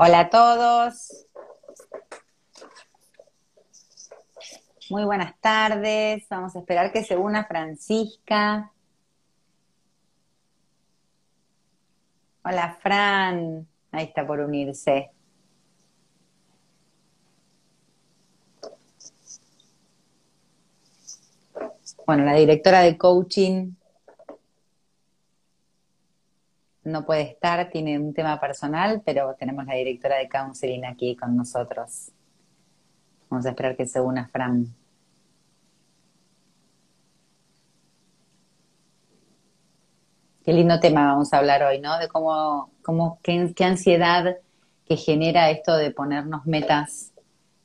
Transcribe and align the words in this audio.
Hola 0.00 0.20
a 0.20 0.30
todos. 0.30 1.26
Muy 4.90 5.02
buenas 5.02 5.34
tardes. 5.40 6.24
Vamos 6.30 6.54
a 6.54 6.60
esperar 6.60 6.92
que 6.92 7.02
se 7.02 7.16
una 7.16 7.44
Francisca. 7.46 8.70
Hola 12.44 12.78
Fran. 12.80 13.66
Ahí 13.90 14.04
está 14.04 14.24
por 14.24 14.38
unirse. 14.38 15.10
Bueno, 22.06 22.24
la 22.24 22.34
directora 22.34 22.82
de 22.82 22.96
coaching 22.96 23.72
no 26.88 27.04
puede 27.04 27.22
estar, 27.22 27.70
tiene 27.70 27.98
un 27.98 28.14
tema 28.14 28.40
personal, 28.40 29.02
pero 29.04 29.34
tenemos 29.38 29.66
la 29.66 29.74
directora 29.74 30.16
de 30.16 30.28
counseling 30.28 30.84
aquí 30.84 31.16
con 31.16 31.36
nosotros. 31.36 32.10
Vamos 33.30 33.46
a 33.46 33.50
esperar 33.50 33.76
que 33.76 33.86
se 33.86 34.00
una 34.00 34.28
Fran. 34.28 34.66
Qué 40.44 40.52
lindo 40.54 40.80
tema 40.80 41.06
vamos 41.06 41.32
a 41.32 41.38
hablar 41.38 41.62
hoy, 41.62 41.78
¿no? 41.78 41.98
De 41.98 42.08
cómo, 42.08 42.70
cómo 42.82 43.18
qué, 43.22 43.52
qué 43.54 43.64
ansiedad 43.64 44.38
que 44.86 44.96
genera 44.96 45.50
esto 45.50 45.76
de 45.76 45.90
ponernos 45.90 46.46
metas 46.46 47.12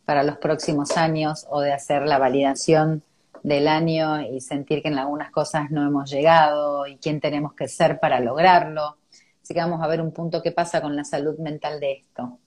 para 0.04 0.24
los 0.24 0.38
próximos 0.38 0.98
años 0.98 1.48
o 1.50 1.62
de 1.62 1.72
hacer 1.72 2.02
la 2.04 2.18
validación 2.18 3.04
del 3.42 3.70
año 3.70 4.22
y 4.22 4.42
sentir 4.42 4.82
que 4.82 4.90
en 4.90 5.00
algunas 5.00 5.32
cosas 5.32 5.72
no 5.72 5.86
hemos 5.86 6.10
llegado 6.10 6.88
y 6.88 6.98
quién 6.98 7.22
tenemos 7.22 7.54
que 7.54 7.70
ser 7.70 8.00
para 8.00 8.20
lograrlo. 8.20 8.98
Así 9.44 9.54
que 9.54 9.60
vamos 9.60 9.82
a 9.82 9.88
ver 9.88 10.02
un 10.02 10.14
punto 10.14 10.42
qué 10.42 10.52
pasa 10.52 10.82
con 10.82 10.96
la 10.96 11.04
salud 11.04 11.38
mental 11.38 11.80
de 11.80 11.92
esto. 11.94 12.40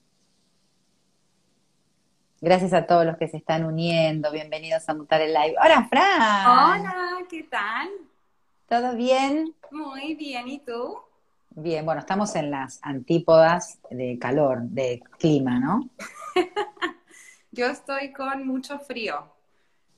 Gracias 2.41 2.73
a 2.73 2.85
todos 2.85 3.05
los 3.05 3.17
que 3.17 3.27
se 3.27 3.37
están 3.37 3.65
uniendo. 3.65 4.31
Bienvenidos 4.31 4.87
a 4.89 4.93
Mutar 4.95 5.21
el 5.21 5.33
Live. 5.33 5.55
Hola, 5.63 5.87
Fran. 5.89 6.79
Hola, 6.81 7.17
¿qué 7.29 7.43
tal? 7.43 7.89
¿Todo 8.67 8.95
bien? 8.95 9.55
Muy 9.71 10.15
bien, 10.15 10.47
¿y 10.47 10.59
tú? 10.59 10.97
Bien, 11.51 11.85
bueno, 11.85 11.99
estamos 12.01 12.35
en 12.35 12.51
las 12.51 12.79
antípodas 12.83 13.79
de 13.89 14.17
calor, 14.19 14.61
de 14.63 15.01
clima, 15.19 15.59
¿no? 15.59 15.89
Yo 17.51 17.67
estoy 17.67 18.11
con 18.11 18.45
mucho 18.47 18.79
frío 18.79 19.33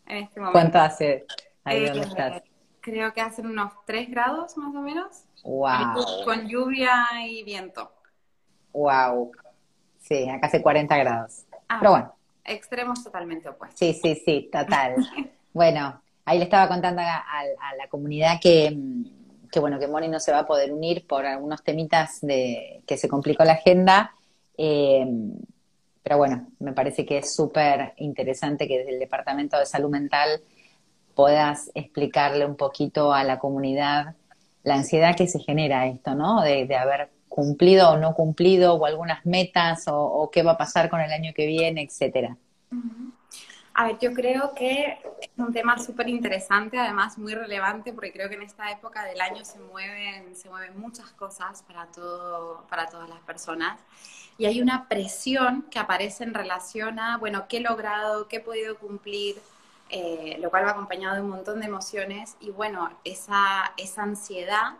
en 0.05 0.17
este 0.23 0.39
momento. 0.39 0.53
¿Cuánto 0.59 0.79
hace 0.79 1.25
ahí 1.63 1.83
Eh, 1.85 1.89
donde 1.89 2.07
estás? 2.07 2.43
Creo 2.81 3.13
que 3.13 3.19
hacen 3.21 3.45
unos 3.47 3.73
3 3.85 4.09
grados 4.09 4.55
más 4.57 4.73
o 4.73 4.81
menos. 4.81 5.23
Wow, 5.44 6.23
Con 6.25 6.47
lluvia 6.47 7.05
y 7.27 7.44
viento. 7.44 7.91
wow. 8.73 9.31
Sí, 10.00 10.27
acá 10.29 10.47
hace 10.47 10.61
40 10.61 10.97
grados. 10.97 11.44
Ah, 11.67 11.77
Pero 11.79 11.91
bueno, 11.91 12.16
Extremos 12.45 13.03
totalmente 13.03 13.47
opuestos. 13.49 13.78
sí, 13.79 13.94
sí, 13.94 14.16
sí, 14.25 14.49
total. 14.51 14.95
Bueno, 15.51 15.99
ahí 16.25 16.38
le 16.38 16.44
estaba 16.44 16.67
contando 16.67 17.01
a, 17.01 17.05
a- 17.17 17.41
a 17.72 17.75
la 17.75 17.88
comunidad 17.89 18.39
que, 18.39 18.78
que, 19.51 19.59
bueno, 19.59 19.79
que 19.79 19.88
Moni 19.88 20.07
no 20.07 20.19
se 20.19 20.31
va 20.31 20.39
a 20.39 20.45
poder 20.47 20.72
unir 20.72 21.05
por 21.07 21.25
algunos 21.25 21.63
temitas 21.63 22.22
de 22.22 22.83
que 22.85 22.97
se 22.97 23.09
complicó 23.09 23.44
la 23.44 23.53
agenda. 23.53 24.13
Eh, 24.57 25.05
pero 26.03 26.17
bueno, 26.17 26.47
me 26.59 26.72
parece 26.73 27.03
que 27.05 27.17
es 27.17 27.33
súper 27.35 27.94
interesante 27.97 28.67
que 28.67 28.78
desde 28.78 28.94
el 28.94 28.99
Departamento 28.99 29.57
de 29.57 29.66
Salud 29.66 29.89
Mental 29.89 30.39
puedas 31.16 31.72
explicarle 31.73 32.45
un 32.45 32.55
poquito 32.55 33.11
a 33.11 33.23
la 33.23 33.39
comunidad 33.39 34.16
la 34.64 34.75
ansiedad 34.75 35.16
que 35.16 35.28
se 35.28 35.40
genera 35.40 35.88
esto, 35.88 36.16
¿no? 36.16 36.42
De, 36.42 36.75
haber 36.75 37.09
cumplido 37.28 37.92
o 37.92 37.97
no 37.97 38.14
cumplido, 38.14 38.75
o 38.75 38.86
algunas 38.86 39.25
metas, 39.25 39.88
o, 39.88 39.97
o 39.97 40.31
qué 40.31 40.44
va 40.44 40.53
a 40.53 40.58
pasar 40.58 40.90
con 40.90 41.00
el 41.00 41.12
año 41.12 41.31
que 41.34 41.46
viene, 41.46 41.84
etcétera. 41.84 42.38
A 43.80 43.86
ver, 43.86 43.97
yo 44.00 44.12
creo 44.14 44.53
que 44.53 45.00
es 45.22 45.30
un 45.38 45.53
tema 45.53 45.80
súper 45.80 46.09
interesante, 46.09 46.78
además 46.78 47.18
muy 47.18 47.34
relevante, 47.34 47.94
porque 47.94 48.12
creo 48.12 48.28
que 48.28 48.36
en 48.36 48.42
esta 48.42 48.70
época 48.72 49.06
del 49.06 49.22
año 49.22 49.46
se 49.46 49.58
mueven, 49.58 50.36
se 50.36 50.50
mueven 50.50 50.78
muchas 50.78 51.12
cosas 51.12 51.64
para, 51.64 51.86
todo, 51.86 52.66
para 52.70 52.88
todas 52.88 53.08
las 53.08 53.22
personas. 53.22 53.80
Y 54.38 54.47
hay 54.47 54.62
una 54.62 54.90
presión 54.90 55.66
que 55.72 55.80
aparece 55.80 56.26
en 56.26 56.34
relación 56.34 57.00
a, 57.00 57.18
bueno, 57.18 57.46
qué 57.47 57.58
he 57.58 57.62
logrado, 57.62 58.28
qué 58.28 58.38
he 58.38 58.41
podido 58.41 58.78
cumplir, 58.78 59.38
eh, 59.89 60.38
lo 60.39 60.50
cual 60.50 60.66
va 60.66 60.72
acompañado 60.72 61.16
de 61.16 61.22
un 61.22 61.29
montón 61.29 61.59
de 61.59 61.67
emociones. 61.67 62.38
Y 62.39 62.51
bueno, 62.51 62.89
esa, 63.03 63.73
esa 63.77 64.03
ansiedad 64.03 64.77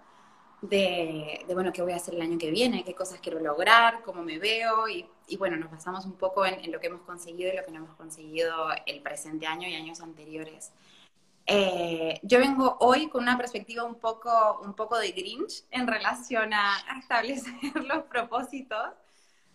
de, 0.62 1.46
bueno, 1.54 1.72
qué 1.72 1.82
voy 1.82 1.94
a 1.94 1.98
hacer 1.98 2.16
el 2.16 2.22
año 2.22 2.38
que 2.38 2.52
viene, 2.52 2.84
qué 2.84 2.94
cosas 2.94 3.20
quiero 3.22 3.40
lograr, 3.40 4.02
cómo 4.04 4.24
me 4.24 4.40
veo 4.40 4.88
y, 4.88 5.08
bueno, 5.38 5.58
nos 5.58 5.72
basamos 5.72 6.06
un 6.06 6.14
poco 6.14 6.46
en, 6.46 6.72
lo 6.72 6.80
que 6.80 6.88
hemos 6.88 7.02
conseguido 7.02 7.54
y 7.54 7.56
lo 7.56 7.64
que 7.64 7.72
no 7.72 7.78
hemos 7.78 7.96
conseguido 7.96 8.68
el 8.86 9.02
presente 9.02 9.46
año 9.48 9.68
y 9.68 9.76
años 9.76 10.02
anteriores. 10.02 10.72
Eh, 11.46 12.20
yo 12.24 12.40
vengo 12.40 12.78
hoy 12.80 13.08
con 13.10 13.24
una 13.24 13.38
perspectiva 13.38 13.84
un 13.84 13.96
poco, 13.96 14.62
un 14.64 14.74
poco 14.74 15.00
de 15.00 15.12
Grinch 15.12 15.64
en 15.72 15.88
relación 15.88 16.54
a 16.54 16.78
establecer 17.00 17.54
los 17.88 18.04
propósitos 18.04 18.90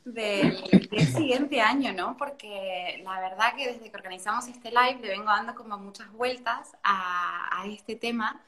del, 0.05 0.89
del, 0.91 1.07
siguiente 1.07 1.61
año, 1.61 1.93
¿no? 1.93 2.17
Porque 2.17 3.01
la 3.05 3.21
verdad 3.21 3.55
que 3.57 3.73
desde 3.73 3.91
que 3.91 3.97
organizamos 3.97 4.47
este 4.49 4.71
live 4.71 4.99
le 5.01 5.09
vengo 5.09 5.25
dando 5.27 5.55
como 5.55 5.79
muchas 5.79 6.13
vueltas 6.13 6.77
a, 6.83 7.61
a 7.61 7.67
este 7.67 7.97
tema 7.97 8.43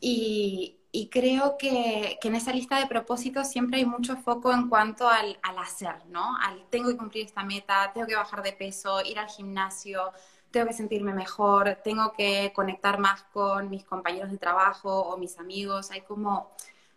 y, 0.00 0.76
y 0.92 1.08
creo 1.08 1.56
que, 1.58 2.18
que, 2.20 2.28
en 2.28 2.34
esa 2.34 2.52
lista 2.52 2.78
de 2.78 2.86
propósitos 2.86 3.48
siempre 3.48 3.78
hay 3.78 3.86
mucho 3.86 4.16
foco 4.16 4.52
en 4.52 4.68
cuanto 4.68 5.08
al, 5.08 5.38
al, 5.42 5.58
hacer, 5.58 6.04
¿no? 6.08 6.36
Al 6.38 6.66
tengo 6.68 6.90
que 6.90 6.96
cumplir 6.96 7.24
esta 7.24 7.42
meta, 7.42 7.90
tengo 7.94 8.06
que 8.06 8.16
bajar 8.16 8.42
de 8.42 8.52
peso, 8.52 9.00
ir 9.02 9.18
al 9.18 9.28
gimnasio, 9.28 10.12
tengo 10.50 10.66
que 10.66 10.74
sentirme 10.74 11.14
mejor, 11.14 11.78
tengo 11.84 12.12
que 12.12 12.52
conectar 12.54 12.98
más 12.98 13.22
con 13.32 13.70
mis 13.70 13.84
compañeros 13.84 14.30
de 14.30 14.38
trabajo 14.38 14.90
o 15.02 15.16
mis 15.16 15.38
amigos. 15.38 15.90
Hay 15.90 16.02
como, 16.02 16.50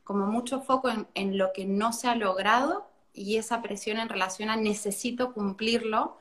como 0.04 0.26
mucho 0.28 0.62
foco 0.62 0.90
en, 0.90 1.08
en 1.14 1.38
lo 1.38 1.54
que 1.54 1.66
no 1.66 1.94
se 1.94 2.10
ha 2.10 2.16
logrado 2.16 2.89
y 3.14 3.38
esa 3.38 3.62
presión 3.62 3.98
en 3.98 4.10
relación 4.10 4.50
a 4.50 4.56
necesito 4.56 5.34
cumplirlo 5.34 6.18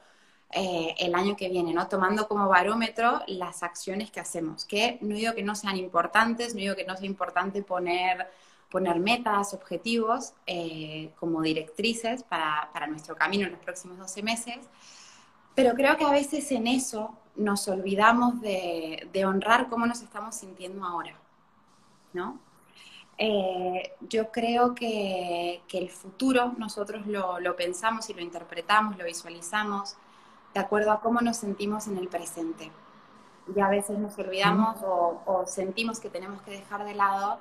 eh, 0.51 0.95
el 0.99 1.15
año 1.15 1.37
que 1.37 1.49
viene, 1.51 1.75
¿no? 1.75 1.89
Tomando 1.89 2.27
como 2.27 2.49
barómetro 2.49 3.21
las 3.27 3.63
acciones 3.63 4.11
que 4.11 4.21
hacemos, 4.21 4.65
que 4.65 4.99
no 5.03 5.15
digo 5.15 5.35
que 5.35 5.43
no 5.43 5.55
sean 5.55 5.77
importantes, 5.77 6.55
no 6.55 6.61
digo 6.61 6.75
que 6.75 6.87
no 6.87 6.97
sea 6.97 7.07
importante 7.07 7.63
poner, 7.63 8.27
poner 8.71 8.99
metas, 8.99 9.53
objetivos 9.53 10.33
eh, 10.47 11.11
como 11.21 11.43
directrices 11.43 12.23
para, 12.23 12.71
para, 12.73 12.87
nuestro 12.87 13.15
camino 13.15 13.45
en 13.45 13.53
los 13.53 13.61
próximos 13.61 13.99
12 13.99 14.23
meses, 14.23 14.59
pero 15.55 15.75
creo 15.75 15.99
que 15.99 16.05
a 16.05 16.13
veces 16.13 16.51
en 16.51 16.67
eso 16.67 17.15
nos 17.37 17.69
olvidamos 17.69 18.41
de, 18.41 19.07
de 19.13 19.27
honrar 19.27 19.69
cómo 19.69 19.87
nos 19.87 20.01
estamos 20.01 20.35
sintiendo 20.35 20.83
ahora, 20.83 21.15
¿no? 22.15 22.41
Eh, 23.19 23.95
yo 24.09 24.31
creo 24.31 24.75
que, 24.77 25.63
que, 25.67 25.79
el 25.79 25.91
futuro 25.91 26.55
nosotros 26.57 27.07
lo, 27.07 27.41
lo 27.41 27.57
pensamos 27.57 28.09
y 28.11 28.15
lo 28.15 28.21
interpretamos, 28.23 28.97
lo 28.97 29.05
visualizamos, 29.05 29.97
de 30.55 30.61
acuerdo 30.61 30.93
a 30.93 31.01
cómo 31.01 31.21
nos 31.21 31.37
sentimos 31.37 31.89
en 31.89 31.99
el 31.99 32.09
presente. 32.09 32.71
Y 33.55 33.61
a 33.61 33.69
veces 33.69 33.99
nos 33.99 34.17
olvidamos 34.19 34.83
o, 34.83 35.23
o, 35.27 35.47
sentimos 35.47 35.99
que 36.01 36.11
tenemos 36.11 36.43
que 36.43 36.53
dejar 36.53 36.85
de 36.85 36.95
lado 36.95 37.39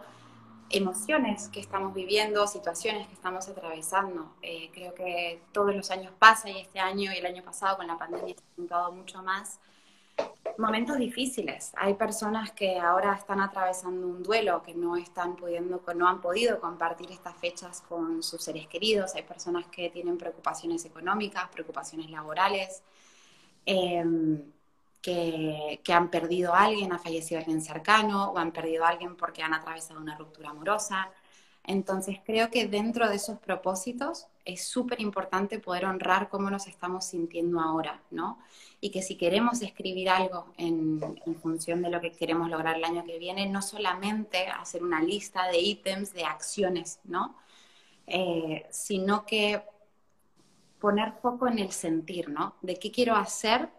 emociones 0.69 1.47
que 1.49 1.59
estamos 1.59 1.93
viviendo, 1.93 2.47
situaciones 2.47 3.07
que 3.07 3.13
estamos 3.13 3.47
atravesando. 3.47 4.33
Eh, 4.41 4.69
creo 4.73 4.93
que 4.93 5.41
todos 5.51 5.75
los 5.75 5.91
años 5.91 6.11
pasan 6.17 6.51
y 6.51 6.61
este 6.61 6.79
año 6.79 7.11
y 7.13 7.17
el 7.17 7.25
año 7.25 7.43
pasado 7.43 7.77
con 7.77 7.87
la 7.87 7.97
pandemia 7.97 8.33
se 8.33 8.41
ha 8.41 8.55
juntado 8.55 8.91
mucho 8.91 9.21
más. 9.21 9.59
Momentos 10.57 10.97
difíciles. 10.97 11.71
Hay 11.77 11.93
personas 11.93 12.51
que 12.51 12.79
ahora 12.79 13.13
están 13.13 13.39
atravesando 13.39 14.07
un 14.07 14.23
duelo, 14.23 14.63
que 14.63 14.73
no 14.73 14.95
están 14.95 15.35
pudiendo, 15.35 15.83
no 15.95 16.07
han 16.07 16.19
podido 16.19 16.59
compartir 16.59 17.11
estas 17.11 17.35
fechas 17.37 17.81
con 17.87 18.23
sus 18.23 18.43
seres 18.43 18.67
queridos. 18.67 19.13
Hay 19.13 19.21
personas 19.21 19.67
que 19.67 19.91
tienen 19.91 20.17
preocupaciones 20.17 20.83
económicas, 20.85 21.47
preocupaciones 21.49 22.09
laborales. 22.09 22.81
Eh, 23.65 24.03
que, 24.99 25.79
que, 25.83 25.93
han 25.93 26.09
perdido 26.09 26.53
a 26.53 26.63
alguien, 26.63 26.91
ha 26.91 26.99
fallecido 26.99 27.39
alguien 27.39 27.61
cercano 27.61 28.31
o 28.31 28.37
han 28.37 28.51
perdido 28.51 28.83
a 28.83 28.89
alguien 28.89 29.15
porque 29.15 29.43
han 29.43 29.53
atravesado 29.53 29.99
una 30.01 30.17
ruptura 30.17 30.49
amorosa. 30.49 31.09
Entonces 31.63 32.19
creo 32.25 32.49
que 32.49 32.67
dentro 32.67 33.07
de 33.07 33.15
esos 33.15 33.37
propósitos 33.39 34.27
es 34.47 34.63
súper 34.63 35.01
importante 35.01 35.59
poder 35.59 35.85
honrar 35.85 36.29
cómo 36.29 36.49
nos 36.49 36.67
estamos 36.67 37.05
sintiendo 37.05 37.59
ahora, 37.59 38.01
¿no? 38.11 38.39
Y 38.79 38.89
que 38.91 39.01
si 39.01 39.17
queremos 39.17 39.61
escribir 39.61 40.09
algo 40.09 40.53
en, 40.57 41.21
en 41.25 41.35
función 41.35 41.81
de 41.81 41.89
lo 41.89 41.99
que 41.99 42.11
queremos 42.11 42.49
lograr 42.49 42.77
el 42.77 42.83
año 42.85 43.03
que 43.03 43.19
viene, 43.19 43.45
no 43.47 43.61
solamente 43.61 44.47
hacer 44.47 44.83
una 44.83 45.01
lista 45.01 45.47
de 45.47 45.59
ítems, 45.59 46.13
de 46.13 46.23
acciones, 46.23 46.99
¿no? 47.03 47.35
Eh, 48.07 48.65
sino 48.71 49.25
que 49.25 49.61
poner 50.79 51.11
foco 51.21 51.47
en 51.47 51.59
el 51.59 51.71
sentir, 51.71 52.29
¿no? 52.29 52.55
De 52.61 52.79
qué 52.79 52.89
quiero 52.89 53.15
hacer 53.15 53.69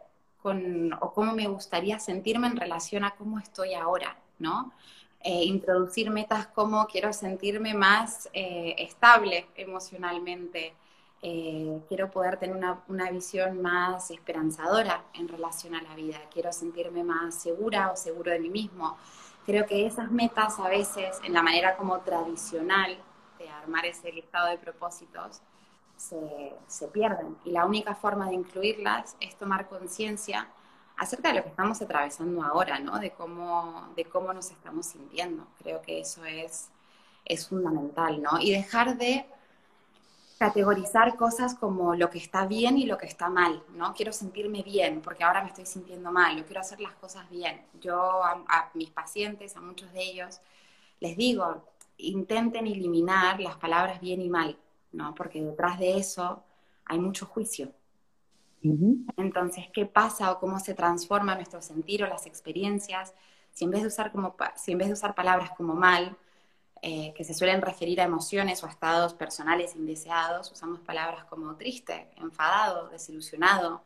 con, 0.43 0.93
o 1.01 1.13
cómo 1.13 1.33
me 1.33 1.49
gustaría 1.49 1.99
sentirme 1.99 2.47
en 2.47 2.57
relación 2.57 3.05
a 3.05 3.13
cómo 3.13 3.39
estoy 3.39 3.73
ahora, 3.73 4.19
¿no? 4.39 4.73
Eh, 5.21 5.45
introducir 5.45 6.11
metas 6.11 6.47
como 6.47 6.87
quiero 6.87 7.13
sentirme 7.13 7.75
más 7.75 8.29
eh, 8.33 8.77
estable 8.79 9.49
emocionalmente, 9.57 10.75
eh, 11.21 11.81
quiero 11.89 12.09
poder 12.09 12.37
tener 12.37 12.57
una, 12.87 13.11
visión 13.11 13.61
más 13.61 14.13
esperanzadora 14.13 15.03
en 15.15 15.27
relación 15.27 15.75
a 15.75 15.83
la 15.83 15.97
vida, 15.97 16.21
quiero 16.33 16.53
sentirme 16.53 17.03
más 17.03 17.35
segura 17.35 17.91
o 17.91 17.97
seguro 17.97 18.31
de 18.31 18.39
mí 18.39 18.49
mismo. 18.49 18.97
Creo 19.45 19.67
que 19.67 19.87
esas 19.87 20.11
metas 20.13 20.61
a 20.61 20.69
veces, 20.69 21.19
en 21.25 21.33
la 21.33 21.43
manera 21.43 21.77
como 21.77 21.99
tradicional 22.01 22.97
de 23.41 23.49
armar 23.49 23.87
ese 23.87 24.13
listado 24.13 24.49
de 24.49 24.59
propósitos, 24.59 25.41
se 25.97 26.89
pierden. 26.93 27.37
Y 27.45 27.51
la 27.51 27.67
única 27.67 27.95
forma 27.97 28.29
de 28.29 28.35
incluirlas 28.35 29.17
es 29.19 29.37
tomar 29.37 29.69
conciencia 29.69 30.49
acerca 30.99 31.29
de 31.29 31.37
lo 31.37 31.43
que 31.43 31.51
estamos 31.51 31.81
atravesando 31.81 32.43
ahora, 32.43 32.79
¿no? 32.81 32.99
De 32.99 33.13
cómo, 33.13 33.93
de 33.97 34.05
cómo 34.05 34.33
nos 34.33 34.51
estamos 34.51 34.87
sintiendo. 34.87 35.47
Creo 35.59 35.81
que 35.81 36.01
eso 36.01 36.25
es, 36.25 36.69
es 37.25 37.49
fundamental, 37.49 38.21
¿no? 38.21 38.39
Y 38.41 38.53
dejar 38.53 38.99
de 38.99 39.27
categorizar 40.39 41.17
cosas 41.17 41.55
como 41.55 41.95
lo 41.95 42.11
que 42.11 42.19
está 42.19 42.47
bien 42.47 42.79
y 42.79 42.87
lo 42.87 42.97
que 42.99 43.07
está 43.07 43.29
mal, 43.29 43.63
¿no? 43.75 43.95
Quiero 43.95 44.13
sentirme 44.13 44.63
bien 44.63 45.01
porque 45.03 45.25
ahora 45.25 45.43
me 45.43 45.49
estoy 45.49 45.67
sintiendo 45.67 46.13
mal, 46.13 46.37
yo 46.37 46.45
quiero 46.45 46.61
hacer 46.61 46.81
las 46.81 46.95
cosas 46.95 47.29
bien. 47.31 47.61
Yo 47.81 48.23
a, 48.25 48.45
a 48.49 48.71
mis 48.75 48.91
pacientes, 48.91 49.57
a 49.57 49.61
muchos 49.61 49.93
de 49.93 50.03
ellos, 50.03 50.41
les 51.01 51.17
digo, 51.17 51.65
intenten 51.99 52.67
eliminar 52.67 53.41
las 53.41 53.57
palabras 53.57 54.01
bien 54.01 54.21
y 54.23 54.29
mal, 54.29 54.59
¿no? 54.93 55.15
Porque 55.15 55.43
detrás 55.43 55.79
de 55.79 55.99
eso 55.99 56.43
hay 56.85 56.99
mucho 56.99 57.27
juicio. 57.27 57.73
Entonces, 59.17 59.67
¿qué 59.73 59.87
pasa 59.87 60.33
o 60.33 60.41
cómo 60.41 60.59
se 60.59 60.75
transforma 60.75 61.35
nuestro 61.35 61.63
sentir 61.63 62.03
o 62.03 62.07
las 62.07 62.27
experiencias 62.27 63.15
si 63.59 63.65
en 63.65 63.73
vez 63.73 63.83
de 63.83 63.89
usar, 63.89 64.13
como, 64.13 64.37
si 64.55 64.73
en 64.73 64.79
vez 64.79 64.87
de 64.87 64.95
usar 64.95 65.17
palabras 65.17 65.51
como 65.51 65.75
mal, 65.75 66.17
eh, 66.81 67.13
que 67.17 67.25
se 67.25 67.35
suelen 67.35 67.61
referir 67.61 68.01
a 68.01 68.05
emociones 68.05 68.63
o 68.63 68.67
a 68.67 68.71
estados 68.71 69.13
personales 69.15 69.75
indeseados, 69.75 70.53
usamos 70.53 70.79
palabras 70.81 71.25
como 71.25 71.57
triste, 71.57 72.09
enfadado, 72.19 72.89
desilusionado, 72.89 73.83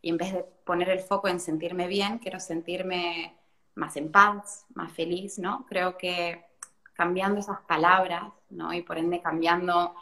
y 0.00 0.10
en 0.10 0.18
vez 0.18 0.32
de 0.32 0.44
poner 0.64 0.90
el 0.90 1.00
foco 1.00 1.26
en 1.26 1.40
sentirme 1.40 1.88
bien, 1.88 2.18
quiero 2.18 2.38
sentirme 2.38 3.36
más 3.74 3.96
en 3.96 4.12
paz, 4.12 4.66
más 4.74 4.92
feliz, 4.92 5.40
¿no? 5.40 5.66
Creo 5.68 5.98
que 5.98 6.44
cambiando 6.92 7.40
esas 7.40 7.60
palabras, 7.62 8.22
¿no? 8.50 8.72
Y 8.72 8.82
por 8.82 8.98
ende 8.98 9.20
cambiando 9.20 9.96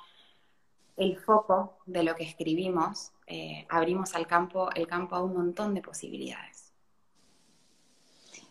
el 0.98 1.16
foco 1.18 1.78
de 1.86 2.02
lo 2.02 2.14
que 2.14 2.24
escribimos, 2.24 3.12
eh, 3.26 3.66
abrimos 3.68 4.14
al 4.14 4.26
campo, 4.26 4.70
el 4.74 4.86
campo 4.86 5.16
a 5.16 5.22
un 5.22 5.34
montón 5.34 5.74
de 5.74 5.82
posibilidades. 5.82 6.72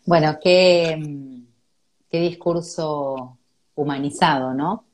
Bueno, 0.04 0.38
qué, 0.42 1.00
qué 2.10 2.20
discurso 2.20 3.38
humanizado, 3.74 4.54
¿no? 4.54 4.84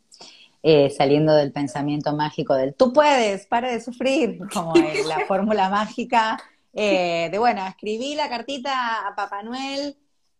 Eh, 0.62 0.90
saliendo 0.90 1.34
del 1.34 1.50
pensamiento 1.50 2.14
mágico 2.14 2.54
del 2.54 2.74
tú 2.74 2.92
puedes, 2.92 3.46
pare 3.46 3.72
de 3.72 3.80
sufrir, 3.80 4.38
como 4.52 4.72
la 5.08 5.20
fórmula 5.26 5.68
mágica 5.68 6.38
eh, 6.72 7.28
de, 7.30 7.38
bueno, 7.38 7.66
escribí 7.66 8.14
la 8.14 8.28
cartita 8.28 9.08
a 9.08 9.14
Papá 9.14 9.42
Noel 9.42 9.96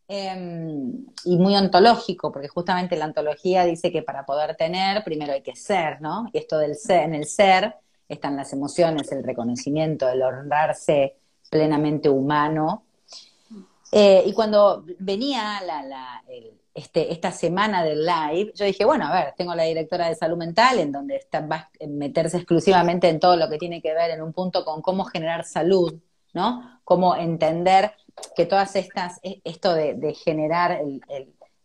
em, 0.08 1.06
y 1.24 1.36
muy 1.36 1.56
ontológico, 1.56 2.32
porque 2.32 2.48
justamente 2.48 2.96
la 2.96 3.06
ontología 3.06 3.64
dice 3.64 3.90
que 3.90 4.02
para 4.02 4.24
poder 4.24 4.56
tener, 4.56 5.02
primero 5.04 5.32
hay 5.32 5.42
que 5.42 5.56
ser, 5.56 6.00
¿no? 6.00 6.28
Y 6.32 6.38
esto 6.38 6.58
del 6.58 6.76
ser, 6.76 7.02
en 7.02 7.14
el 7.14 7.26
ser 7.26 7.74
están 8.14 8.36
las 8.36 8.52
emociones, 8.52 9.10
el 9.12 9.22
reconocimiento, 9.22 10.08
el 10.08 10.22
honrarse 10.22 11.16
plenamente 11.50 12.08
humano. 12.08 12.84
Eh, 13.90 14.22
y 14.26 14.32
cuando 14.32 14.84
venía 14.98 15.60
este, 16.74 17.12
esta 17.12 17.30
semana 17.30 17.84
del 17.84 18.06
live, 18.06 18.52
yo 18.54 18.64
dije, 18.64 18.84
bueno, 18.84 19.06
a 19.06 19.12
ver, 19.12 19.34
tengo 19.36 19.54
la 19.54 19.64
directora 19.64 20.08
de 20.08 20.14
salud 20.14 20.38
mental, 20.38 20.78
en 20.78 20.92
donde 20.92 21.16
está, 21.16 21.40
va 21.40 21.56
a 21.56 21.86
meterse 21.86 22.38
exclusivamente 22.38 23.08
en 23.08 23.20
todo 23.20 23.36
lo 23.36 23.50
que 23.50 23.58
tiene 23.58 23.82
que 23.82 23.92
ver 23.92 24.10
en 24.10 24.22
un 24.22 24.32
punto 24.32 24.64
con 24.64 24.80
cómo 24.80 25.04
generar 25.04 25.44
salud, 25.44 25.94
¿no? 26.32 26.80
Cómo 26.84 27.16
entender 27.16 27.92
que 28.34 28.46
todas 28.46 28.76
estas, 28.76 29.20
e, 29.22 29.40
esto 29.44 29.74
de, 29.74 30.14
generar 30.14 30.72
el, 30.72 31.02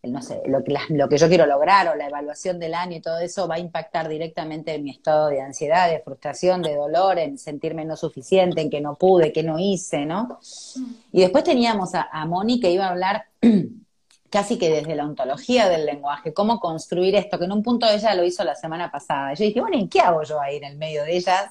no 0.02 0.22
sé, 0.22 0.42
lo 0.46 0.62
que, 0.62 0.74
lo 0.90 1.08
que 1.08 1.18
yo 1.18 1.28
quiero 1.28 1.46
lograr 1.46 1.88
o 1.88 1.94
la 1.96 2.06
evaluación 2.06 2.58
del 2.58 2.74
año 2.74 2.96
y 2.96 3.00
todo 3.00 3.18
eso 3.18 3.48
va 3.48 3.56
a 3.56 3.58
impactar 3.58 4.08
directamente 4.08 4.74
en 4.74 4.84
mi 4.84 4.90
estado 4.90 5.28
de 5.28 5.40
ansiedad, 5.40 5.90
de 5.90 6.00
frustración, 6.00 6.62
de 6.62 6.76
dolor, 6.76 7.18
en 7.18 7.36
sentirme 7.36 7.84
no 7.84 7.96
suficiente, 7.96 8.60
en 8.60 8.70
que 8.70 8.80
no 8.80 8.94
pude, 8.94 9.32
que 9.32 9.42
no 9.42 9.58
hice, 9.58 10.06
¿no? 10.06 10.38
Mm. 10.76 10.94
Y 11.12 11.20
después 11.20 11.42
teníamos 11.42 11.94
a, 11.94 12.08
a 12.12 12.26
Moni 12.26 12.60
que 12.60 12.70
iba 12.70 12.86
a 12.86 12.90
hablar 12.90 13.26
casi 14.30 14.58
que 14.58 14.70
desde 14.70 14.94
la 14.94 15.04
ontología 15.04 15.68
del 15.68 15.86
lenguaje, 15.86 16.32
cómo 16.32 16.60
construir 16.60 17.14
esto, 17.14 17.38
que 17.38 17.46
en 17.46 17.52
un 17.52 17.62
punto 17.62 17.86
ella 17.88 18.14
lo 18.14 18.24
hizo 18.24 18.44
la 18.44 18.54
semana 18.54 18.90
pasada. 18.90 19.34
Yo 19.34 19.44
dije, 19.44 19.60
bueno, 19.60 19.78
¿y 19.78 19.88
qué 19.88 20.00
hago 20.00 20.22
yo 20.22 20.40
ahí 20.40 20.56
en 20.56 20.64
el 20.64 20.76
medio 20.76 21.02
de 21.04 21.16
ellas? 21.16 21.50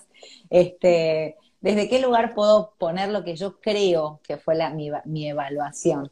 Este, 0.50 1.38
¿Desde 1.60 1.90
qué 1.90 2.00
lugar 2.00 2.34
puedo 2.34 2.74
poner 2.78 3.10
lo 3.10 3.24
que 3.24 3.36
yo 3.36 3.60
creo 3.60 4.22
que 4.24 4.38
fue 4.38 4.56
la, 4.56 4.70
mi, 4.70 4.90
mi 5.06 5.28
evaluación? 5.28 6.12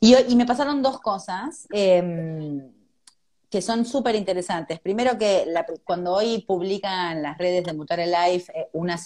Y, 0.00 0.34
me 0.34 0.46
pasaron 0.46 0.82
dos 0.82 0.98
cosas 1.00 1.68
em, 1.70 2.72
que 3.50 3.60
son 3.60 3.84
súper 3.84 4.14
interesantes. 4.14 4.80
Primero 4.80 5.18
que 5.18 5.46
cuando 5.84 6.14
hoy 6.14 6.42
publican 6.46 7.22
las 7.22 7.36
redes 7.36 7.64
de 7.64 7.74
Mutare 7.74 8.06
Life 8.06 8.50
eh, 8.54 8.68
una, 8.72 8.98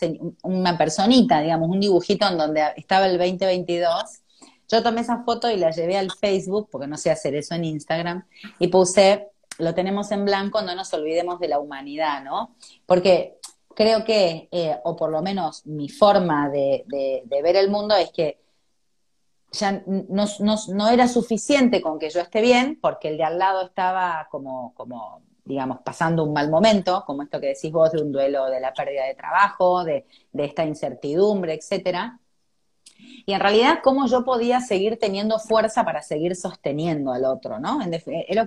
una 0.44 0.78
personita, 0.78 1.40
digamos, 1.40 1.68
un 1.68 1.80
dibujito 1.80 2.28
en 2.28 2.38
donde 2.38 2.62
estaba 2.76 3.06
el 3.06 3.18
2022, 3.18 4.20
yo 4.68 4.82
tomé 4.84 5.00
esa 5.00 5.24
foto 5.24 5.50
y 5.50 5.56
la 5.56 5.72
llevé 5.72 5.98
al 5.98 6.12
Facebook, 6.12 6.68
porque 6.70 6.86
no 6.86 6.96
sé 6.96 7.10
hacer 7.10 7.34
eso 7.34 7.56
en 7.56 7.64
Instagram, 7.64 8.24
y 8.60 8.68
puse, 8.68 9.30
lo 9.58 9.74
tenemos 9.74 10.12
en 10.12 10.24
blanco, 10.24 10.62
no 10.62 10.76
nos 10.76 10.94
olvidemos 10.94 11.40
de 11.40 11.48
la 11.48 11.58
humanidad, 11.58 12.22
¿no? 12.22 12.54
Porque 12.86 13.38
creo 13.74 14.04
que, 14.04 14.48
eh, 14.52 14.78
o 14.84 14.94
por 14.94 15.10
lo 15.10 15.22
menos 15.22 15.66
mi 15.66 15.88
forma 15.88 16.48
de 16.48 16.84
ver 17.42 17.56
el 17.56 17.68
mundo 17.68 17.96
es 17.96 18.10
que 18.12 18.43
ya 19.54 19.82
no, 19.86 20.26
no, 20.68 20.88
era 20.88 21.08
suficiente 21.08 21.80
con 21.80 21.98
que 21.98 22.10
yo 22.10 22.20
esté 22.20 22.40
bien, 22.40 22.78
porque 22.80 23.08
el 23.08 23.16
de 23.16 23.24
al 23.24 23.38
lado 23.38 23.66
estaba 23.66 24.28
como, 24.30 24.74
como, 24.74 25.22
digamos, 25.44 25.78
pasando 25.84 26.24
un 26.24 26.32
mal 26.32 26.50
momento, 26.50 27.04
como 27.06 27.22
esto 27.22 27.40
que 27.40 27.48
decís 27.48 27.72
vos 27.72 27.92
de 27.92 28.02
un 28.02 28.12
duelo 28.12 28.46
de 28.46 28.60
la 28.60 28.72
pérdida 28.72 29.06
de 29.06 29.14
trabajo, 29.14 29.84
de, 29.84 30.06
de 30.32 30.44
esta 30.44 30.64
incertidumbre, 30.64 31.54
etcétera. 31.54 32.20
Y 33.26 33.32
en 33.32 33.40
realidad, 33.40 33.78
cómo 33.82 34.06
yo 34.06 34.24
podía 34.24 34.60
seguir 34.60 34.98
teniendo 34.98 35.38
fuerza 35.38 35.84
para 35.84 36.02
seguir 36.02 36.36
sosteniendo 36.36 37.12
al 37.12 37.24
otro, 37.24 37.58
¿no? 37.58 37.80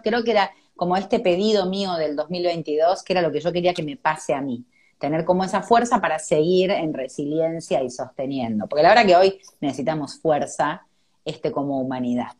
creo 0.03 0.23
que 0.23 0.31
era 0.31 0.51
como 0.75 0.95
este 0.95 1.19
pedido 1.19 1.65
mío 1.65 1.93
del 1.95 2.15
2022, 2.15 3.03
que 3.03 3.13
era 3.13 3.21
lo 3.21 3.31
que 3.31 3.39
yo 3.39 3.51
quería 3.51 3.73
que 3.73 3.83
me 3.83 3.97
pase 3.97 4.33
a 4.33 4.41
mí 4.41 4.65
tener 4.97 5.25
como 5.25 5.43
esa 5.43 5.61
fuerza 5.61 6.01
para 6.01 6.19
seguir 6.19 6.71
en 6.71 6.93
resiliencia 6.93 7.83
y 7.83 7.89
sosteniendo. 7.89 8.67
Porque 8.67 8.83
la 8.83 8.89
verdad 8.89 9.05
que 9.05 9.15
hoy 9.15 9.41
necesitamos 9.61 10.19
fuerza 10.19 10.86
este, 11.27 11.51
como 11.51 11.79
humanidad, 11.79 12.31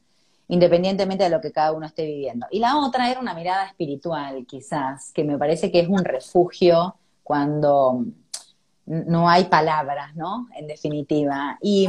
independientemente 0.47 1.23
de 1.23 1.29
lo 1.29 1.41
que 1.41 1.51
cada 1.51 1.71
uno 1.71 1.85
esté 1.85 2.05
viviendo. 2.05 2.47
Y 2.51 2.59
la 2.59 2.77
otra 2.77 3.09
era 3.11 3.19
una 3.19 3.33
mirada 3.33 3.65
espiritual, 3.65 4.45
quizás, 4.47 5.11
que 5.13 5.23
me 5.23 5.37
parece 5.37 5.71
que 5.71 5.81
es 5.81 5.87
un 5.87 6.03
refugio 6.03 6.95
cuando 7.23 8.05
no 8.85 9.29
hay 9.29 9.45
palabras, 9.45 10.15
¿no? 10.15 10.47
En 10.55 10.67
definitiva. 10.67 11.57
Y, 11.61 11.87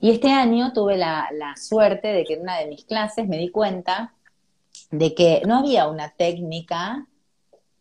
este 0.00 0.30
año 0.30 0.74
tuve 0.74 0.98
la, 0.98 1.28
la 1.32 1.56
suerte 1.56 2.08
de 2.08 2.24
que 2.24 2.34
en 2.34 2.42
una 2.42 2.58
de 2.58 2.66
mis 2.66 2.84
clases 2.84 3.26
me 3.26 3.38
di 3.38 3.48
cuenta 3.48 4.12
de 4.90 5.14
que 5.14 5.40
no 5.46 5.60
había 5.60 5.88
una 5.88 6.10
técnica 6.10 7.06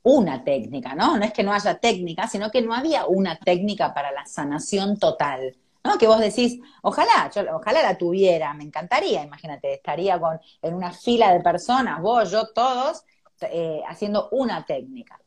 una 0.03 0.43
técnica, 0.43 0.95
¿no? 0.95 1.17
No 1.17 1.23
es 1.23 1.31
que 1.31 1.43
no 1.43 1.53
haya 1.53 1.75
técnica, 1.79 2.27
sino 2.27 2.51
que 2.51 2.61
no 2.61 2.73
había 2.73 3.07
una 3.07 3.37
técnica 3.39 3.93
para 3.93 4.11
la 4.11 4.25
sanación 4.25 4.97
total. 4.97 5.55
¿No? 5.83 5.97
Que 5.97 6.07
vos 6.07 6.19
decís, 6.19 6.59
ojalá, 6.81 7.29
ojalá 7.53 7.81
la 7.81 7.97
tuviera, 7.97 8.53
me 8.53 8.63
encantaría, 8.63 9.23
imagínate, 9.23 9.73
estaría 9.73 10.19
con, 10.19 10.39
en 10.61 10.73
una 10.73 10.91
fila 10.91 11.33
de 11.33 11.41
personas, 11.41 12.01
vos, 12.01 12.31
yo, 12.31 12.47
todos, 12.53 13.03
eh, 13.41 13.81
haciendo 13.87 14.29
una 14.31 14.65
técnica. 14.65 15.19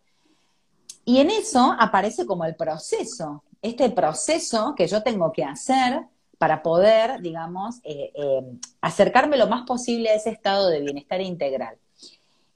Y 1.04 1.18
en 1.18 1.30
eso 1.30 1.76
aparece 1.78 2.26
como 2.26 2.44
el 2.44 2.56
proceso, 2.56 3.44
este 3.62 3.90
proceso 3.90 4.74
que 4.76 4.86
yo 4.86 5.02
tengo 5.02 5.32
que 5.32 5.44
hacer 5.44 6.02
para 6.38 6.62
poder, 6.62 7.20
digamos, 7.20 7.76
eh, 7.84 8.12
eh, 8.14 8.42
acercarme 8.80 9.36
lo 9.36 9.46
más 9.46 9.64
posible 9.64 10.10
a 10.10 10.14
ese 10.14 10.30
estado 10.30 10.68
de 10.68 10.80
bienestar 10.80 11.20
integral. 11.20 11.76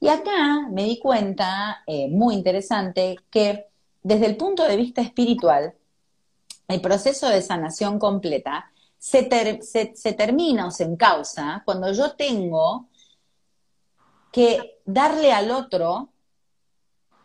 Y 0.01 0.09
acá 0.09 0.67
me 0.71 0.85
di 0.85 0.99
cuenta, 0.99 1.85
muy 2.09 2.35
interesante, 2.35 3.17
que 3.31 3.67
desde 4.03 4.27
el 4.27 4.39
punto 4.39 4.67
de 4.67 4.77
vista 4.77 5.03
espiritual, 5.03 5.75
el 6.71 6.81
proceso 6.81 7.29
de 7.29 7.43
sanación 7.43 7.99
completa 7.99 8.71
se, 8.99 9.23
termina 9.25 10.67
o 10.67 10.71
se 10.71 10.85
encausa 10.85 11.63
cuando 11.65 11.93
yo 11.93 12.13
tengo 12.13 12.89
que 14.31 14.79
darle 14.85 15.33
al 15.33 15.51
otro 15.51 16.11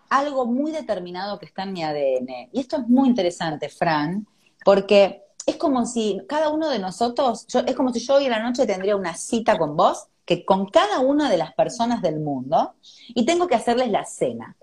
algo 0.09 0.45
muy 0.45 0.71
determinado 0.71 1.37
que 1.37 1.45
está 1.45 1.63
en 1.63 1.73
mi 1.73 1.83
ADN. 1.83 2.49
Y 2.53 2.59
esto 2.61 2.77
es 2.77 2.87
muy 2.87 3.09
interesante, 3.09 3.69
Fran, 3.69 4.25
porque 4.63 5.23
es 5.45 5.57
como 5.57 5.85
si 5.85 6.21
cada 6.27 6.49
uno 6.49 6.69
de 6.69 6.79
nosotros, 6.79 7.45
es 7.67 7.75
como 7.75 7.91
si 7.91 7.99
yo 7.99 8.15
hoy 8.15 8.25
en 8.25 8.31
la 8.31 8.39
noche 8.39 8.65
tendría 8.65 8.95
una 8.95 9.15
cita 9.15 9.57
con 9.57 9.75
vos, 9.75 10.07
que 10.25 10.45
con 10.45 10.67
cada 10.67 11.01
una 11.01 11.29
de 11.29 11.37
las 11.37 11.53
personas 11.53 12.01
del 12.01 12.19
mundo, 12.19 12.73
y 13.09 13.25
tengo 13.25 13.47
que 13.47 13.55
hacerles 13.55 13.91
la 13.91 14.05
cena. 14.05 14.55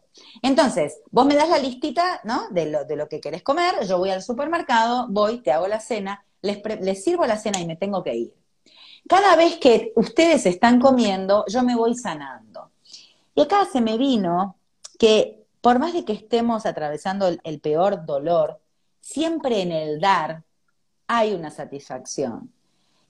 Entonces, 0.42 1.00
vos 1.10 1.26
me 1.26 1.34
das 1.34 1.48
la 1.48 1.58
listita, 1.58 2.20
¿no? 2.24 2.48
De 2.50 2.66
lo, 2.66 2.84
de 2.84 2.96
lo 2.96 3.08
que 3.08 3.20
querés 3.20 3.42
comer, 3.42 3.86
yo 3.86 3.98
voy 3.98 4.10
al 4.10 4.22
supermercado, 4.22 5.06
voy, 5.08 5.40
te 5.40 5.52
hago 5.52 5.66
la 5.68 5.80
cena, 5.80 6.24
les, 6.42 6.62
les 6.80 7.02
sirvo 7.02 7.26
la 7.26 7.38
cena 7.38 7.60
y 7.60 7.66
me 7.66 7.76
tengo 7.76 8.02
que 8.02 8.14
ir. 8.14 8.34
Cada 9.08 9.36
vez 9.36 9.56
que 9.56 9.92
ustedes 9.96 10.46
están 10.46 10.80
comiendo, 10.80 11.44
yo 11.48 11.62
me 11.62 11.74
voy 11.74 11.94
sanando. 11.94 12.70
Y 13.34 13.42
acá 13.42 13.64
se 13.64 13.80
me 13.80 13.96
vino 13.96 14.56
que 14.98 15.42
por 15.62 15.78
más 15.78 15.94
de 15.94 16.04
que 16.04 16.12
estemos 16.12 16.66
atravesando 16.66 17.28
el, 17.42 17.60
peor 17.60 18.04
dolor, 18.04 18.60
siempre 19.00 19.62
en 19.62 19.72
el 19.72 20.00
dar 20.00 20.42
hay 21.06 21.34
una 21.34 21.50
satisfacción. 21.50 22.52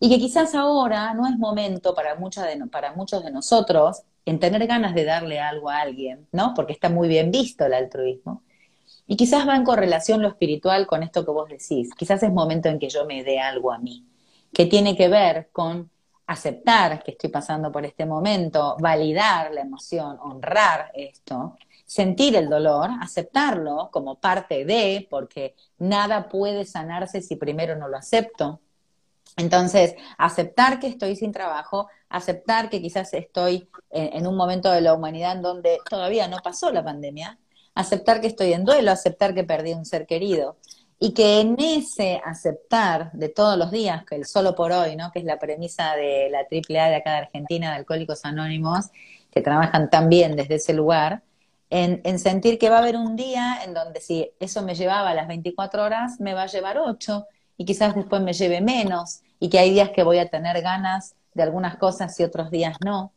Y 0.04 0.08
que 0.08 0.18
quizás 0.18 0.56
ahora 0.56 1.14
no 1.14 1.28
es 1.28 1.38
momento 1.38 1.94
para, 1.94 2.16
de, 2.16 2.66
para 2.66 2.92
muchos 2.92 3.22
de 3.22 3.30
nosotros 3.30 4.02
en 4.24 4.40
tener 4.40 4.66
ganas 4.66 4.96
de 4.96 5.04
darle 5.04 5.38
algo 5.38 5.70
a 5.70 5.78
alguien, 5.78 6.26
¿no? 6.32 6.54
Porque 6.56 6.72
está 6.72 6.88
muy 6.88 7.06
bien 7.06 7.30
visto 7.30 7.64
el 7.64 7.72
altruismo. 7.72 8.42
Y 9.06 9.16
quizás 9.16 9.46
va 9.46 9.54
en 9.54 9.62
correlación 9.62 10.20
lo 10.20 10.26
espiritual 10.26 10.88
con 10.88 11.04
esto 11.04 11.24
que 11.24 11.30
vos 11.30 11.48
decís. 11.48 11.94
Quizás 11.96 12.20
es 12.24 12.32
momento 12.32 12.68
en 12.68 12.80
que 12.80 12.88
yo 12.88 13.06
me 13.06 13.22
dé 13.22 13.38
algo 13.38 13.70
a 13.70 13.78
mí, 13.78 14.04
que 14.52 14.66
tiene 14.66 14.96
que 14.96 15.06
ver 15.06 15.50
con 15.52 15.88
aceptar 16.26 17.04
que 17.04 17.12
estoy 17.12 17.30
pasando 17.30 17.70
por 17.70 17.86
este 17.86 18.04
momento, 18.04 18.76
validar 18.80 19.52
la 19.52 19.60
emoción, 19.60 20.18
honrar 20.20 20.90
esto, 20.94 21.56
sentir 21.86 22.34
el 22.34 22.50
dolor, 22.50 22.90
aceptarlo 23.00 23.88
como 23.92 24.16
parte 24.16 24.64
de, 24.64 25.06
porque 25.08 25.54
nada 25.78 26.28
puede 26.28 26.64
sanarse 26.64 27.22
si 27.22 27.36
primero 27.36 27.76
no 27.76 27.86
lo 27.86 27.98
acepto. 27.98 28.61
Entonces, 29.36 29.94
aceptar 30.18 30.78
que 30.78 30.88
estoy 30.88 31.16
sin 31.16 31.32
trabajo, 31.32 31.88
aceptar 32.08 32.68
que 32.68 32.82
quizás 32.82 33.14
estoy 33.14 33.68
en, 33.90 34.26
un 34.26 34.36
momento 34.36 34.70
de 34.70 34.82
la 34.82 34.94
humanidad 34.94 35.32
en 35.32 35.42
donde 35.42 35.78
todavía 35.88 36.28
no 36.28 36.38
pasó 36.38 36.70
la 36.70 36.84
pandemia, 36.84 37.38
aceptar 37.74 38.20
que 38.20 38.26
estoy 38.26 38.52
en 38.52 38.64
duelo, 38.64 38.90
aceptar 38.90 39.34
que 39.34 39.44
perdí 39.44 39.72
un 39.72 39.86
ser 39.86 40.06
querido. 40.06 40.56
Y 40.98 41.14
que 41.14 41.40
en 41.40 41.56
ese 41.58 42.20
aceptar 42.24 43.10
de 43.12 43.28
todos 43.28 43.58
los 43.58 43.72
días, 43.72 44.04
que 44.04 44.14
el 44.14 44.24
solo 44.24 44.54
por 44.54 44.70
hoy, 44.70 44.94
¿no? 44.94 45.10
que 45.10 45.18
es 45.18 45.24
la 45.24 45.38
premisa 45.38 45.96
de 45.96 46.28
la 46.30 46.40
AAA 46.40 46.90
de 46.90 46.96
acá 46.96 47.12
de 47.12 47.18
Argentina, 47.18 47.70
de 47.70 47.76
Alcohólicos 47.76 48.24
Anónimos, 48.24 48.90
que 49.32 49.40
trabajan 49.40 49.90
tan 49.90 50.08
bien 50.08 50.36
desde 50.36 50.56
ese 50.56 50.74
lugar, 50.74 51.22
en, 51.70 52.02
en, 52.04 52.18
sentir 52.18 52.58
que 52.58 52.68
va 52.68 52.76
a 52.76 52.78
haber 52.80 52.96
un 52.96 53.16
día 53.16 53.62
en 53.64 53.72
donde 53.72 54.00
si 54.00 54.30
eso 54.38 54.62
me 54.62 54.74
llevaba 54.74 55.14
las 55.14 55.26
24 55.26 55.82
horas, 55.82 56.20
me 56.20 56.34
va 56.34 56.42
a 56.42 56.46
llevar 56.46 56.78
8 56.78 57.26
y 57.56 57.64
quizás 57.64 57.94
después 57.94 58.22
me 58.22 58.32
lleve 58.32 58.60
menos 58.60 59.20
y 59.38 59.48
que 59.48 59.58
hay 59.58 59.70
días 59.70 59.90
que 59.90 60.02
voy 60.02 60.18
a 60.18 60.28
tener 60.28 60.62
ganas 60.62 61.14
de 61.34 61.42
algunas 61.42 61.76
cosas 61.76 62.18
y 62.20 62.24
otros 62.24 62.50
días 62.50 62.76
no. 62.84 63.12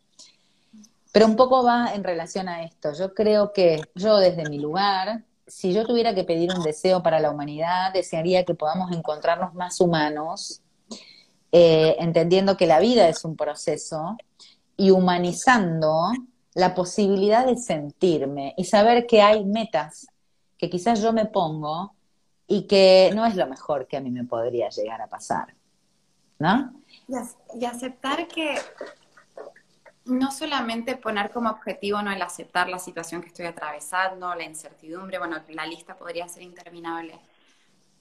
Pero 1.12 1.28
un 1.28 1.36
poco 1.36 1.64
va 1.64 1.94
en 1.94 2.04
relación 2.04 2.50
a 2.50 2.64
esto. 2.64 2.94
Yo 2.94 3.14
creo 3.14 3.54
que 3.54 3.82
yo 3.96 4.18
desde 4.18 4.50
mi 4.50 4.60
lugar, 4.60 5.24
si 5.48 5.74
yo 5.74 5.86
tuviera 5.86 6.14
que 6.14 6.24
pedir 6.24 6.52
un 6.54 6.64
deseo 6.64 7.02
para 7.02 7.20
la 7.20 7.32
humanidad, 7.32 7.94
desearía 7.94 8.44
que 8.44 8.54
podamos 8.54 8.92
encontrarnos 8.92 9.54
más 9.54 9.80
humanos, 9.80 10.62
eh, 11.52 11.96
entendiendo 12.00 12.58
que 12.58 12.68
la 12.68 12.80
vida 12.80 13.08
es 13.08 13.24
un 13.24 13.38
proceso 13.38 14.18
y 14.76 14.92
humanizando 14.92 16.12
la 16.54 16.76
posibilidad 16.76 17.46
de 17.46 17.58
sentirme 17.58 18.54
y 18.58 18.66
saber 18.66 19.08
que 19.08 19.22
hay 19.22 19.46
metas 19.46 20.08
que 20.58 20.70
quizás 20.70 21.02
yo 21.02 21.14
me 21.14 21.26
pongo 21.26 21.95
y 22.48 22.68
que 22.68 23.12
no 23.16 23.26
es 23.26 23.36
lo 23.36 23.48
mejor 23.48 23.88
que 23.88 23.98
a 23.98 24.02
mí 24.02 24.12
me 24.12 24.24
podría 24.24 24.70
llegar 24.70 25.02
a 25.02 25.08
pasar. 25.08 25.54
¿No? 26.38 26.74
Y, 27.08 27.66
aceptar 27.66 28.28
que 28.28 28.56
no 30.06 30.32
solamente 30.32 30.98
poner 30.98 31.32
como 31.32 31.50
objetivo 31.50 32.02
no 32.02 32.12
el 32.12 32.22
aceptar 32.22 32.68
la 32.68 32.78
situación 32.78 33.22
que 33.22 33.30
estoy 33.30 33.46
atravesando, 33.46 34.36
la 34.36 34.44
incertidumbre, 34.44 35.18
bueno, 35.18 35.38
la 35.50 35.66
lista 35.66 35.96
podría 35.96 36.28
ser 36.28 36.44
interminable, 36.44 37.20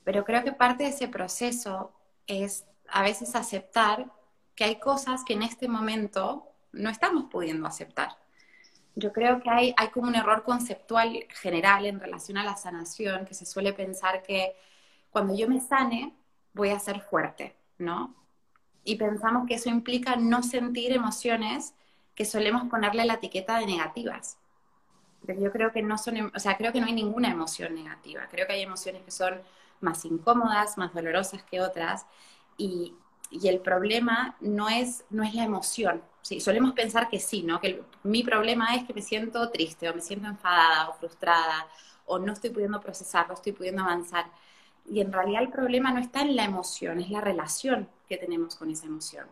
pero 0.02 0.24
creo 0.24 0.42
que 0.42 0.52
parte 0.52 0.84
de 0.84 0.90
ese 0.90 1.08
proceso 1.08 1.92
es 2.26 2.66
a 2.88 3.02
veces 3.02 3.34
aceptar 3.34 4.10
que 4.54 4.64
hay 4.64 4.76
cosas 4.76 5.24
que 5.24 5.34
en 5.34 5.42
este 5.42 5.68
momento 5.68 6.48
no 6.72 6.90
estamos 6.90 7.26
pudiendo 7.30 7.66
aceptar. 7.66 8.23
Yo 8.96 9.12
creo 9.12 9.40
que 9.40 9.50
hay, 9.50 9.74
hay 9.76 9.88
como 9.88 10.08
un 10.08 10.14
error 10.14 10.44
conceptual 10.44 11.26
general 11.30 11.86
en 11.86 12.00
relación 12.00 12.38
a 12.38 12.44
la 12.44 12.56
sanación, 12.56 13.24
que 13.24 13.34
se 13.34 13.46
suele 13.46 13.72
pensar 13.72 14.22
que 14.22 14.54
cuando 15.10 15.34
yo 15.34 15.48
me 15.48 15.60
sane 15.60 16.14
voy 16.52 16.70
a 16.70 16.78
ser 16.78 17.00
fuerte, 17.00 17.56
¿no? 17.78 18.14
Y 18.84 18.96
pensamos 18.96 19.46
que 19.46 19.54
eso 19.54 19.70
implica 19.70 20.16
no 20.16 20.42
sentir 20.42 20.92
emociones 20.92 21.74
que 22.14 22.24
solemos 22.24 22.68
ponerle 22.68 23.04
la 23.04 23.14
etiqueta 23.14 23.58
de 23.58 23.66
negativas. 23.66 24.38
Pero 25.26 25.40
yo 25.40 25.50
creo 25.50 25.72
que 25.72 25.82
no 25.82 25.98
son, 25.98 26.30
o 26.34 26.38
sea, 26.38 26.56
creo 26.56 26.72
que 26.72 26.80
no 26.80 26.86
hay 26.86 26.92
ninguna 26.92 27.30
emoción 27.30 27.74
negativa. 27.74 28.28
Creo 28.30 28.46
que 28.46 28.52
hay 28.52 28.62
emociones 28.62 29.02
que 29.02 29.10
son 29.10 29.40
más 29.80 30.04
incómodas, 30.04 30.76
más 30.78 30.92
dolorosas 30.92 31.42
que 31.44 31.60
otras. 31.60 32.06
Y, 32.56 32.94
y 33.30 33.48
el 33.48 33.60
problema 33.60 34.36
no 34.40 34.68
es, 34.68 35.04
no 35.10 35.22
es 35.22 35.34
la 35.34 35.44
emoción. 35.44 36.02
Sí, 36.22 36.40
solemos 36.40 36.72
pensar 36.72 37.08
que 37.08 37.20
sí, 37.20 37.42
¿no? 37.42 37.60
Que 37.60 37.82
mi 38.02 38.22
problema 38.22 38.74
es 38.74 38.84
que 38.84 38.94
me 38.94 39.02
siento 39.02 39.50
triste 39.50 39.88
o 39.90 39.94
me 39.94 40.00
siento 40.00 40.28
enfadada 40.28 40.88
o 40.88 40.94
frustrada 40.94 41.66
o 42.06 42.18
no 42.18 42.32
estoy 42.32 42.50
pudiendo 42.50 42.80
procesar, 42.80 43.28
no 43.28 43.34
estoy 43.34 43.52
pudiendo 43.52 43.82
avanzar. 43.82 44.26
Y 44.88 45.00
en 45.00 45.12
realidad 45.12 45.42
el 45.42 45.50
problema 45.50 45.90
no 45.92 46.00
está 46.00 46.22
en 46.22 46.36
la 46.36 46.44
emoción, 46.44 47.00
es 47.00 47.10
la 47.10 47.20
relación 47.20 47.88
que 48.08 48.16
tenemos 48.16 48.56
con 48.56 48.70
esa 48.70 48.86
emoción. 48.86 49.26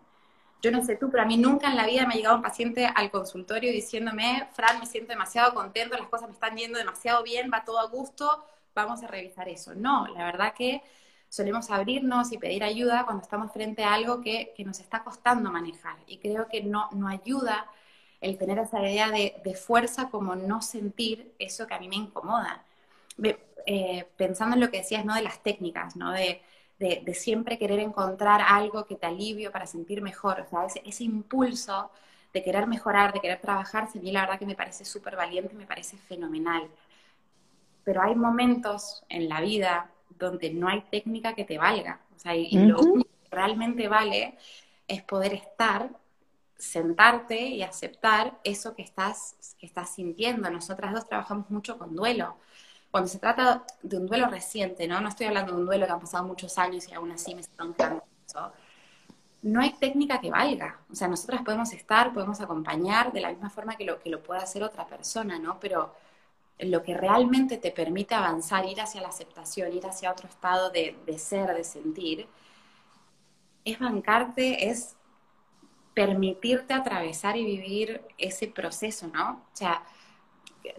Yo 0.63 0.71
no 0.71 0.85
sé 0.85 0.97
tú, 0.97 1.11
pero 1.11 1.25
a 1.25 1.27
mí 1.27 1.37
nunca 1.37 1.69
en 1.69 1.77
la 1.77 1.87
vida 1.87 2.07
me 2.07 2.15
ha 2.15 2.17
llegado 2.17 2.37
un 2.37 2.43
paciente 2.43 2.87
al 2.87 3.11
consultorio 3.11 3.73
diciéndome, 3.73 4.49
Fran, 4.53 4.79
me 4.79 4.87
siento 4.87 5.13
demasiado 5.13 5.55
contento, 5.55 5.97
las 5.97 6.09
cosas 6.09 6.29
me 6.29 6.35
están 6.35 6.57
yendo 6.57 6.79
demasiado 6.79 7.23
bien, 7.23 7.51
va 7.53 7.65
todo 7.65 7.81
a 7.81 7.89
gusto, 7.89 8.45
vamos 8.75 9.03
a 9.03 9.09
revisar 9.09 9.49
eso. 9.49 9.75
No, 9.75 10.07
la 10.09 10.25
verdad 10.25 10.55
que 10.55 10.83
solemos 11.33 11.71
abrirnos 11.71 12.31
y 12.31 12.37
pedir 12.37 12.63
ayuda 12.63 13.07
cuando 13.07 13.23
estamos 13.23 13.51
frente 13.53 13.83
a 13.85 13.95
algo 13.95 14.21
que, 14.21 14.53
nos 14.67 14.81
está 14.81 15.03
costando 15.03 15.51
manejar. 15.51 15.97
Y 16.07 16.19
creo 16.19 16.47
que 16.47 16.63
no, 16.63 16.91
no 16.93 17.09
ayuda 17.09 17.67
el 18.21 18.37
tener 18.37 18.59
esa 18.59 18.83
idea 18.83 19.11
de, 19.11 19.55
fuerza 19.55 20.11
como 20.11 20.37
no 20.37 20.61
sentir 20.61 21.33
eso 21.39 21.67
que 21.67 21.73
a 21.73 21.79
mí 21.81 21.89
me 21.89 21.97
incomoda. 21.97 22.67
Eh, 23.65 24.07
pensando 24.15 24.57
en 24.57 24.61
lo 24.61 24.71
que 24.71 24.79
decías, 24.79 25.07
¿no? 25.07 25.15
De 25.15 25.23
las 25.23 25.43
técnicas, 25.43 25.97
¿no? 25.97 26.13
De, 26.13 26.43
siempre 27.15 27.59
querer 27.59 27.79
encontrar 27.79 28.43
algo 28.47 28.85
que 28.85 28.97
te 28.97 29.07
alivie 29.07 29.51
para 29.51 29.67
sentir 29.67 30.03
mejor. 30.03 30.47
O 30.51 30.67
ese, 30.85 31.05
impulso 31.05 31.91
de 32.35 32.43
querer 32.45 32.67
mejorar, 32.67 33.15
de 33.15 33.21
querer 33.21 33.41
trabajar, 33.41 33.85
a 33.85 33.99
mí 33.99 34.13
la 34.13 34.21
verdad 34.21 34.39
que 34.39 34.47
me 34.47 34.55
parece 34.55 34.85
súper 34.85 35.17
valiente, 35.17 35.55
me 35.55 35.67
parece 35.67 35.97
fenomenal. 35.97 36.69
Pero 37.85 38.03
hay 38.03 38.15
momentos 38.15 39.03
en 39.09 39.31
la 39.31 39.41
vida 39.41 39.91
donde 40.23 40.51
no 40.51 40.69
hay 40.69 40.83
técnica 40.91 41.35
que 41.35 41.45
te 41.45 41.59
valga. 41.59 42.01
O 42.17 42.19
sea, 42.19 42.35
y, 42.35 42.51
lo 42.57 42.79
que 42.79 43.07
realmente 43.31 43.89
vale 43.89 44.39
es 44.89 45.03
poder 45.03 45.35
estar, 45.35 45.91
sentarte 46.57 47.41
y 47.41 47.63
aceptar 47.63 48.39
eso 48.45 48.75
que 48.75 48.83
estás, 48.83 49.57
que 49.59 49.67
estás 49.67 49.95
sintiendo. 49.95 50.49
Nosotras 50.51 50.93
dos 50.93 51.09
trabajamos 51.09 51.51
mucho 51.51 51.79
con 51.79 51.95
duelo. 51.95 52.37
Cuando 52.91 53.09
se 53.09 53.19
trata 53.19 53.65
de 53.83 53.97
un 53.97 54.07
duelo 54.07 54.29
reciente, 54.29 54.87
¿no? 54.87 55.01
No 55.01 55.09
estoy 55.09 55.27
hablando 55.27 55.53
de 55.53 55.59
un 55.59 55.67
duelo 55.67 55.87
que 55.87 55.93
han 55.93 56.01
pasado 56.01 56.25
muchos 56.25 56.57
años 56.59 56.87
y 56.89 56.95
aún 56.95 57.11
así 57.11 57.35
me 57.35 57.41
están 57.41 57.75
eso. 58.27 58.53
No 59.43 59.61
hay 59.61 59.73
técnica 59.73 60.21
que 60.21 60.31
valga. 60.31 60.79
O 60.91 60.95
sea, 60.95 61.09
nosotras 61.09 61.43
podemos 61.43 61.73
estar, 61.73 62.13
podemos 62.13 62.41
acompañar 62.41 63.13
de 63.13 63.21
la 63.23 63.31
misma 63.31 63.51
forma 63.51 63.77
que 63.77 63.85
lo, 63.85 63.99
que 63.99 64.11
lo 64.11 64.23
pueda 64.23 64.43
hacer 64.43 64.63
otra 64.63 64.87
persona, 64.87 65.39
¿no? 65.39 65.59
Pero 65.59 65.95
lo 66.59 66.83
que 66.83 66.97
realmente 66.97 67.59
te 67.59 67.71
permite 67.71 68.15
avanzar, 68.15 68.65
ir 68.67 68.81
hacia 68.81 69.01
la 69.01 69.09
aceptación, 69.09 69.73
ir 69.73 69.87
hacia 69.87 70.13
otro 70.13 70.29
estado 70.29 70.71
de, 70.71 70.97
ser, 71.19 71.55
de 71.55 71.65
sentir, 71.65 72.27
es 73.65 73.79
bancarte, 73.79 74.69
es 74.69 74.97
permitirte 75.95 76.75
atravesar 76.75 77.37
y 77.37 77.45
vivir 77.45 78.03
ese 78.19 78.49
proceso, 78.49 79.09
¿no? 79.09 79.45
O 79.53 79.57
sea, 79.57 79.83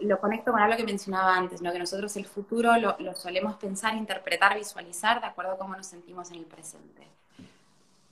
lo 0.00 0.18
conecto 0.18 0.52
con 0.52 0.60
algo 0.60 0.76
que 0.76 0.84
mencionaba 0.84 1.36
antes, 1.36 1.60
¿no? 1.60 1.72
Que 1.72 1.78
nosotros 1.78 2.16
el 2.16 2.24
futuro 2.24 2.76
lo, 2.78 2.96
lo 2.98 3.14
solemos 3.14 3.56
pensar, 3.56 3.94
interpretar, 3.94 4.56
visualizar 4.56 5.20
de 5.20 5.26
acuerdo 5.26 5.52
a 5.52 5.58
cómo 5.58 5.76
nos 5.76 5.86
sentimos 5.86 6.30
en 6.30 6.36
el 6.36 6.46
presente. 6.46 7.06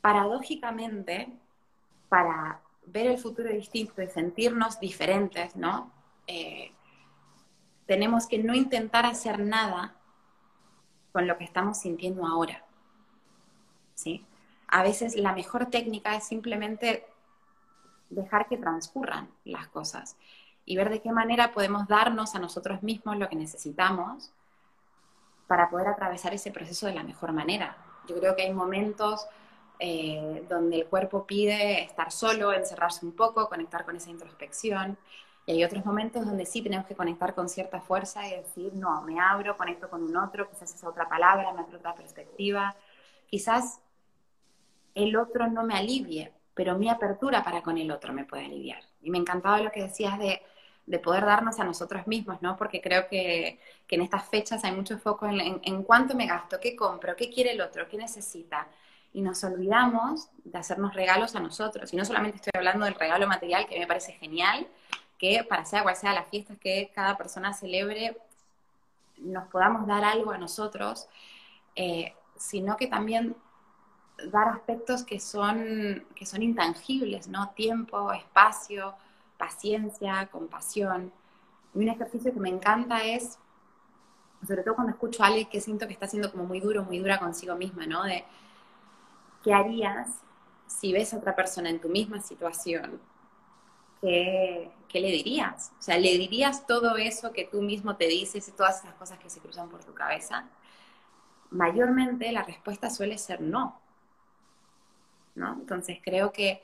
Paradójicamente, 0.00 1.28
para 2.09 2.61
ver 2.87 3.07
el 3.07 3.19
futuro 3.19 3.49
distinto 3.49 4.02
y 4.02 4.09
sentirnos 4.09 4.78
diferentes, 4.78 5.57
¿no? 5.57 5.90
Eh, 6.26 6.73
tenemos 7.86 8.26
que 8.26 8.38
no 8.38 8.54
intentar 8.54 9.06
hacer 9.06 9.38
nada 9.38 9.94
con 11.12 11.26
lo 11.26 11.36
que 11.36 11.44
estamos 11.44 11.78
sintiendo 11.78 12.26
ahora. 12.26 12.64
¿sí? 13.94 14.24
A 14.68 14.82
veces 14.82 15.16
la 15.16 15.32
mejor 15.32 15.66
técnica 15.66 16.16
es 16.16 16.24
simplemente 16.24 17.06
dejar 18.10 18.48
que 18.48 18.56
transcurran 18.56 19.28
las 19.44 19.68
cosas 19.68 20.16
y 20.64 20.76
ver 20.76 20.90
de 20.90 21.00
qué 21.00 21.12
manera 21.12 21.52
podemos 21.52 21.88
darnos 21.88 22.34
a 22.34 22.38
nosotros 22.38 22.82
mismos 22.82 23.16
lo 23.16 23.28
que 23.28 23.36
necesitamos 23.36 24.32
para 25.46 25.68
poder 25.68 25.88
atravesar 25.88 26.32
ese 26.32 26.50
proceso 26.50 26.86
de 26.86 26.94
la 26.94 27.02
mejor 27.02 27.32
manera. 27.32 27.76
Yo 28.08 28.18
creo 28.18 28.34
que 28.34 28.42
hay 28.42 28.52
momentos 28.52 29.26
eh, 29.78 30.46
donde 30.48 30.80
el 30.80 30.86
cuerpo 30.86 31.26
pide 31.26 31.82
estar 31.82 32.12
solo, 32.12 32.52
encerrarse 32.52 33.04
un 33.04 33.12
poco, 33.12 33.48
conectar 33.48 33.84
con 33.84 33.96
esa 33.96 34.10
introspección, 34.10 34.96
Y 35.46 35.52
hay 35.52 35.64
otros 35.64 35.84
momentos 35.84 36.25
donde 36.25 36.46
sí 36.46 36.62
tenemos 36.62 36.87
que 36.87 36.94
conectar 36.94 37.34
con 37.34 37.49
cierta 37.49 37.80
fuerza 37.80 38.26
y 38.28 38.37
decir, 38.37 38.72
no, 38.75 39.02
me 39.02 39.18
abro, 39.18 39.56
conecto 39.56 39.90
con 39.90 40.02
un 40.02 40.16
otro, 40.16 40.49
quizás 40.49 40.75
es 40.75 40.84
otra 40.84 41.08
palabra, 41.08 41.52
me 41.52 41.62
otra 41.76 41.94
perspectiva. 41.94 42.76
Quizás 43.26 43.80
el 44.94 45.16
otro 45.16 45.49
no 45.49 45.64
me 45.64 45.75
alivie, 45.75 46.32
pero 46.54 46.78
mi 46.78 46.88
apertura 46.88 47.42
para 47.42 47.62
con 47.62 47.76
el 47.76 47.90
otro 47.90 48.12
me 48.12 48.25
puede 48.25 48.44
aliviar. 48.44 48.82
Y 49.00 49.11
me 49.11 49.18
encantaba 49.18 49.61
lo 49.61 49.72
que 49.72 49.82
decías 49.82 50.18
de, 50.18 50.42
poder 51.02 51.25
darnos 51.25 51.58
a 51.58 51.64
nosotros 51.64 52.06
mismos, 52.06 52.42
¿no? 52.42 52.56
Porque 52.56 52.80
creo 52.80 53.08
que, 53.08 53.58
en 53.88 54.02
estas 54.02 54.28
fechas 54.28 54.64
hay 54.64 54.72
mucho 54.72 54.99
foco 54.99 55.26
en, 55.26 55.61
en, 55.62 55.82
cuánto 55.82 56.14
me 56.14 56.26
gasto, 56.26 56.58
qué 56.61 56.75
compro, 56.76 57.14
qué 57.16 57.30
quiere 57.30 57.52
el 57.52 57.61
otro, 57.61 57.88
qué 57.88 57.99
necesita. 57.99 58.68
Y 59.12 59.20
nos 59.20 59.42
olvidamos 59.44 60.28
de 60.44 60.58
hacernos 60.58 60.94
regalos 60.94 61.34
a 61.34 61.40
nosotros. 61.40 61.92
Y 61.92 61.96
no 61.96 62.04
solamente 62.04 62.37
estoy 62.37 62.52
hablando 62.54 62.87
del 62.87 62.94
regalo 62.94 63.26
material, 63.26 63.66
que 63.66 63.78
me 63.78 63.87
parece 63.87 64.12
genial, 64.12 64.66
que 65.22 65.44
para 65.44 65.64
sea 65.64 65.84
cual 65.84 65.94
sea 65.94 66.12
la 66.12 66.24
fiesta 66.24 66.56
que 66.56 66.90
cada 66.92 67.16
persona 67.16 67.52
celebre, 67.52 68.18
nos 69.18 69.46
podamos 69.46 69.86
dar 69.86 70.02
algo 70.02 70.32
a 70.32 70.36
nosotros, 70.36 71.06
eh, 71.76 72.12
sino 72.36 72.76
que 72.76 72.88
también 72.88 73.36
dar 74.32 74.48
aspectos 74.48 75.04
que 75.04 75.20
son, 75.20 76.04
que 76.16 76.26
son 76.26 76.42
intangibles, 76.42 77.28
¿no? 77.28 77.50
Tiempo, 77.50 78.12
espacio, 78.12 78.94
paciencia, 79.38 80.26
compasión. 80.26 81.12
Y 81.72 81.78
un 81.78 81.88
ejercicio 81.88 82.35
que 82.35 82.40
me 82.40 82.48
encanta 82.48 83.04
es, 83.04 83.38
sobre 84.44 84.64
todo 84.64 84.74
cuando 84.74 84.92
escucho 84.92 85.22
a 85.22 85.28
alguien 85.28 85.48
que 85.48 85.61
siento 85.61 85.87
que 85.87 85.92
está 85.92 86.08
siendo 86.08 86.32
como 86.32 86.46
muy 86.46 86.58
duro, 86.58 86.82
muy 86.82 86.98
dura 86.98 87.20
consigo 87.20 87.54
misma, 87.54 87.87
¿no? 87.87 88.02
De, 88.02 88.24
¿qué 89.44 89.54
harías 89.54 90.08
si 90.66 90.92
ves 90.92 91.14
a 91.14 91.18
otra 91.18 91.37
persona 91.37 91.70
en 91.70 91.80
tu 91.80 91.88
misma 91.88 92.20
situación? 92.20 93.12
¿Qué, 94.02 94.70
¿Qué 94.88 95.00
le 95.00 95.10
dirías? 95.10 95.72
O 95.78 95.82
sea, 95.82 95.96
¿le 95.96 96.18
dirías 96.18 96.66
todo 96.66 96.96
eso 96.98 97.32
que 97.32 97.46
tú 97.46 97.62
mismo 97.62 97.96
te 97.96 98.08
dices 98.08 98.46
y 98.48 98.52
todas 98.52 98.80
esas 98.80 98.94
cosas 98.94 99.18
que 99.18 99.30
se 99.30 99.40
cruzan 99.40 99.70
por 99.70 99.82
tu 99.84 99.94
cabeza? 99.94 100.50
Mayormente 101.50 102.30
la 102.32 102.42
respuesta 102.42 102.90
suele 102.90 103.16
ser 103.16 103.40
no 103.40 103.82
entonces 105.34 105.98
creo 106.02 106.32
que, 106.32 106.62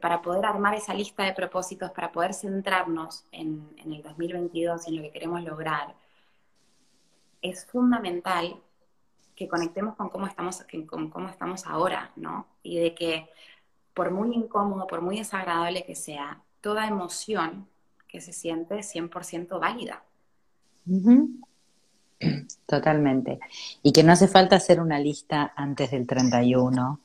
para 0.00 0.22
poder 0.22 0.44
armar 0.46 0.74
esa 0.74 0.92
lista 0.94 1.22
de 1.24 1.32
propósitos, 1.32 1.90
para 1.92 2.10
poder 2.10 2.34
centrarnos 2.34 3.26
en, 3.30 3.68
el 3.84 4.02
2022 4.02 4.88
y 4.88 4.90
en 4.90 4.96
lo 4.96 5.02
que 5.02 5.10
queremos 5.12 5.42
lograr, 5.44 5.94
es 7.42 7.66
fundamental 7.66 8.60
que 9.36 9.48
conectemos 9.48 9.94
con 9.96 10.08
cómo 10.08 10.26
estamos, 10.26 10.64
con 10.88 11.10
cómo 11.10 11.28
estamos 11.28 11.66
ahora, 11.66 12.12
¿no? 12.16 12.46
Y 12.62 12.78
de 12.78 12.94
que 12.94 13.28
por 13.92 14.10
muy 14.10 14.34
incómodo, 14.34 14.86
por 14.86 15.00
muy 15.00 15.18
desagradable 15.18 15.84
que 15.84 15.94
sea, 15.94 16.42
toda 16.64 16.88
emoción 16.88 17.68
que 18.08 18.22
se 18.22 18.32
siente 18.32 18.78
es 18.78 18.94
100% 18.94 19.60
válida. 19.60 20.02
Totalmente. 22.66 23.38
Y 23.82 23.92
que 23.92 24.02
no 24.02 24.12
hace 24.12 24.28
falta 24.28 24.56
hacer 24.56 24.80
una 24.80 24.98
lista 24.98 25.52
antes 25.54 25.90
del 25.90 26.06
31 26.06 27.00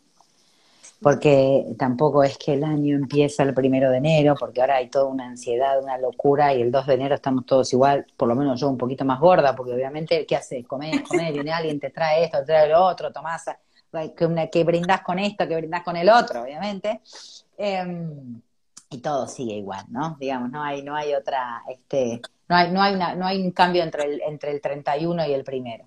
porque 1.01 1.65
tampoco 1.77 2.23
es 2.23 2.37
que 2.37 2.53
el 2.53 2.63
año 2.63 2.95
empieza 2.95 3.43
el 3.43 3.53
primero 3.53 3.89
de 3.89 3.97
enero, 3.97 4.35
porque 4.37 4.59
ahora 4.59 4.77
hay 4.77 4.89
toda 4.89 5.05
una 5.05 5.27
ansiedad, 5.27 5.81
una 5.81 5.97
locura, 5.97 6.53
y 6.53 6.61
el 6.61 6.71
2 6.71 6.87
de 6.87 6.93
enero 6.93 7.15
estamos 7.15 7.45
todos 7.45 7.71
igual, 7.71 8.05
por 8.17 8.27
lo 8.27 8.35
menos 8.35 8.59
yo 8.59 8.67
un 8.67 8.77
poquito 8.77 9.05
más 9.05 9.17
gorda, 9.17 9.55
porque 9.55 9.71
obviamente, 9.71 10.25
¿qué 10.25 10.35
haces? 10.35 10.67
Comer, 10.67 11.01
comer, 11.03 11.31
viene 11.31 11.53
alguien, 11.53 11.79
te 11.79 11.89
trae 11.89 12.25
esto, 12.25 12.39
te 12.39 12.47
trae 12.47 12.67
lo 12.67 12.83
otro, 12.83 13.13
tomás, 13.13 13.45
que, 14.15 14.25
una, 14.25 14.47
que 14.47 14.63
brindás 14.65 15.01
con 15.01 15.19
esto, 15.19 15.47
que 15.47 15.55
brindás 15.55 15.83
con 15.83 15.95
el 15.95 16.09
otro, 16.09 16.43
obviamente. 16.43 16.99
Em, 17.57 18.41
y 18.89 18.99
todo 18.99 19.27
sigue 19.27 19.53
igual, 19.55 19.85
¿no? 19.89 20.17
Digamos, 20.19 20.49
no 20.49 20.63
hay, 20.63 20.81
no 20.81 20.95
hay 20.95 21.13
otra, 21.13 21.63
este, 21.69 22.21
no 22.47 22.55
hay, 22.55 22.71
no 22.71 22.81
hay, 22.81 22.95
una, 22.95 23.15
no 23.15 23.25
hay 23.25 23.41
un 23.41 23.51
cambio 23.51 23.83
entre 23.83 24.03
el, 24.05 24.21
entre 24.21 24.51
el 24.51 24.61
31 24.61 25.27
y 25.27 25.33
el 25.33 25.43
primero. 25.43 25.85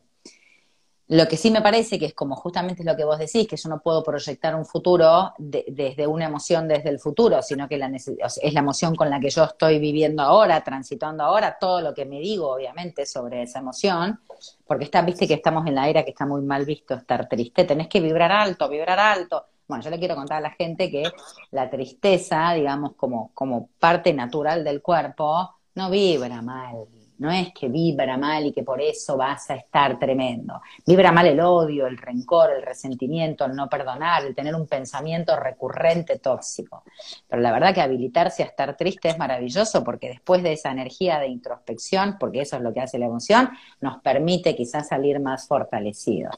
Lo 1.08 1.28
que 1.28 1.36
sí 1.36 1.50
me 1.50 1.60
parece 1.60 1.98
que 1.98 2.06
es 2.06 2.14
como 2.14 2.36
justamente 2.36 2.84
lo 2.84 2.96
que 2.96 3.04
vos 3.04 3.18
decís, 3.18 3.46
que 3.46 3.58
yo 3.58 3.68
no 3.68 3.82
puedo 3.82 4.02
proyectar 4.02 4.54
un 4.54 4.64
futuro 4.64 5.34
desde 5.36 6.06
una 6.06 6.24
emoción 6.24 6.66
desde 6.66 6.88
el 6.88 6.98
futuro, 6.98 7.42
sino 7.42 7.68
que 7.68 7.76
la 7.76 7.92
es 7.94 8.54
la 8.54 8.60
emoción 8.60 8.94
con 8.94 9.10
la 9.10 9.20
que 9.20 9.28
yo 9.28 9.44
estoy 9.44 9.78
viviendo 9.78 10.22
ahora, 10.22 10.64
transitando 10.64 11.22
ahora, 11.22 11.58
todo 11.60 11.82
lo 11.82 11.92
que 11.92 12.06
me 12.06 12.18
digo, 12.18 12.54
obviamente, 12.54 13.04
sobre 13.04 13.42
esa 13.42 13.58
emoción, 13.58 14.20
porque 14.64 14.84
está, 14.84 15.02
viste 15.02 15.28
que 15.28 15.34
estamos 15.34 15.66
en 15.66 15.74
la 15.74 15.86
era 15.86 16.02
que 16.02 16.12
está 16.12 16.24
muy 16.24 16.40
mal 16.40 16.64
visto 16.64 16.94
estar 16.94 17.28
triste, 17.28 17.64
tenés 17.64 17.88
que 17.88 18.00
vibrar 18.00 18.32
alto, 18.32 18.66
vibrar 18.70 18.98
alto. 18.98 19.48
Bueno, 19.66 19.82
yo 19.84 19.90
le 19.90 19.98
quiero 19.98 20.14
contar 20.16 20.38
a 20.38 20.40
la 20.40 20.50
gente 20.50 20.90
que 20.90 21.04
la 21.50 21.70
tristeza, 21.70 22.52
digamos, 22.52 22.94
como, 22.96 23.32
como 23.34 23.70
parte 23.78 24.12
natural 24.12 24.64
del 24.64 24.82
cuerpo, 24.82 25.56
no 25.74 25.90
vibra 25.90 26.42
mal, 26.42 26.86
no 27.22 27.30
es 27.30 27.54
que 27.54 27.68
vibra 27.68 28.16
mal 28.16 28.46
y 28.46 28.52
que 28.52 28.64
por 28.64 28.80
eso 28.80 29.16
vas 29.16 29.48
a 29.50 29.54
estar 29.54 29.96
tremendo. 29.96 30.60
Vibra 30.84 31.12
mal 31.12 31.28
el 31.28 31.38
odio, 31.38 31.86
el 31.86 31.96
rencor, 31.96 32.50
el 32.50 32.62
resentimiento, 32.62 33.44
el 33.44 33.54
no 33.54 33.68
perdonar, 33.68 34.24
el 34.24 34.34
tener 34.34 34.56
un 34.56 34.66
pensamiento 34.66 35.36
recurrente 35.38 36.18
tóxico. 36.18 36.82
Pero 37.28 37.40
la 37.40 37.52
verdad 37.52 37.72
que 37.72 37.80
habilitarse 37.80 38.42
a 38.42 38.46
estar 38.46 38.76
triste 38.76 39.08
es 39.08 39.18
maravilloso 39.18 39.84
porque 39.84 40.08
después 40.08 40.42
de 40.42 40.54
esa 40.54 40.72
energía 40.72 41.20
de 41.20 41.28
introspección, 41.28 42.16
porque 42.18 42.40
eso 42.40 42.56
es 42.56 42.62
lo 42.62 42.72
que 42.72 42.80
hace 42.80 42.98
la 42.98 43.06
emoción, 43.06 43.50
nos 43.80 44.02
permite 44.02 44.56
quizás 44.56 44.88
salir 44.88 45.20
más 45.20 45.46
fortalecidos. 45.46 46.34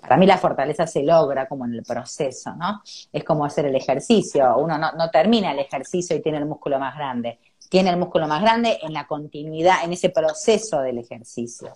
Para 0.00 0.16
mí 0.16 0.26
la 0.26 0.38
fortaleza 0.38 0.86
se 0.86 1.02
logra 1.02 1.48
como 1.48 1.64
en 1.64 1.74
el 1.74 1.82
proceso, 1.82 2.54
¿no? 2.54 2.82
Es 3.12 3.24
como 3.24 3.44
hacer 3.44 3.66
el 3.66 3.74
ejercicio. 3.74 4.56
Uno 4.58 4.78
no, 4.78 4.92
no 4.92 5.10
termina 5.10 5.50
el 5.50 5.58
ejercicio 5.58 6.14
y 6.14 6.22
tiene 6.22 6.38
el 6.38 6.46
músculo 6.46 6.78
más 6.78 6.94
grande 6.94 7.40
tiene 7.70 7.90
el 7.90 7.96
músculo 7.96 8.26
más 8.26 8.42
grande 8.42 8.78
en 8.82 8.92
la 8.92 9.06
continuidad, 9.06 9.84
en 9.84 9.92
ese 9.92 10.10
proceso 10.10 10.80
del 10.80 10.98
ejercicio. 10.98 11.72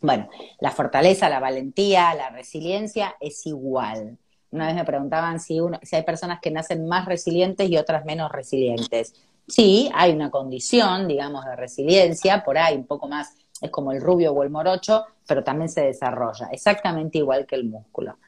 Bueno, 0.00 0.28
la 0.60 0.70
fortaleza, 0.70 1.28
la 1.28 1.40
valentía, 1.40 2.14
la 2.14 2.30
resiliencia 2.30 3.16
es 3.20 3.44
igual. 3.44 4.16
Una 4.52 4.66
vez 4.68 4.76
me 4.76 4.84
preguntaban 4.84 5.40
si, 5.40 5.58
si 5.82 5.96
hay 5.96 6.04
personas 6.04 6.38
que 6.40 6.52
nacen 6.52 6.86
más 6.86 7.06
resilientes 7.06 7.68
y 7.68 7.76
otras 7.76 8.04
menos 8.04 8.30
resilientes. 8.30 9.12
Sí, 9.48 9.90
hay 9.92 10.12
una 10.12 10.30
condición, 10.30 11.08
digamos, 11.08 11.44
de 11.44 11.56
resiliencia, 11.56 12.44
por 12.44 12.56
ahí 12.56 12.76
un 12.76 12.86
poco 12.86 13.08
más, 13.08 13.34
es 13.60 13.70
como 13.70 13.90
el 13.90 14.00
rubio 14.00 14.32
o 14.32 14.42
el 14.44 14.50
morocho, 14.50 15.04
pero 15.26 15.42
también 15.42 15.68
se 15.68 15.80
desarrolla, 15.80 16.48
exactamente 16.52 17.18
igual 17.18 17.44
que 17.44 17.56
el 17.56 17.64
músculo. 17.64 18.18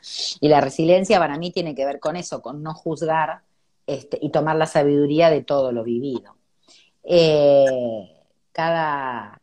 Y 0.41 0.49
la 0.49 0.61
resiliencia 0.61 1.21
para 1.21 1.39
mí 1.39 1.53
tiene 1.53 1.77
que 1.77 1.87
ver 1.87 2.01
con 2.01 2.17
eso, 2.17 2.43
con 2.43 2.65
no 2.65 2.75
juzgar 2.75 3.43
este, 3.87 4.19
y 4.21 4.31
tomar 4.31 4.57
la 4.57 4.67
sabiduría 4.67 5.31
de 5.31 5.43
todo 5.43 5.71
lo 5.71 5.85
vivido. 5.85 6.40
Eh, 7.05 8.17
cada, 8.53 9.41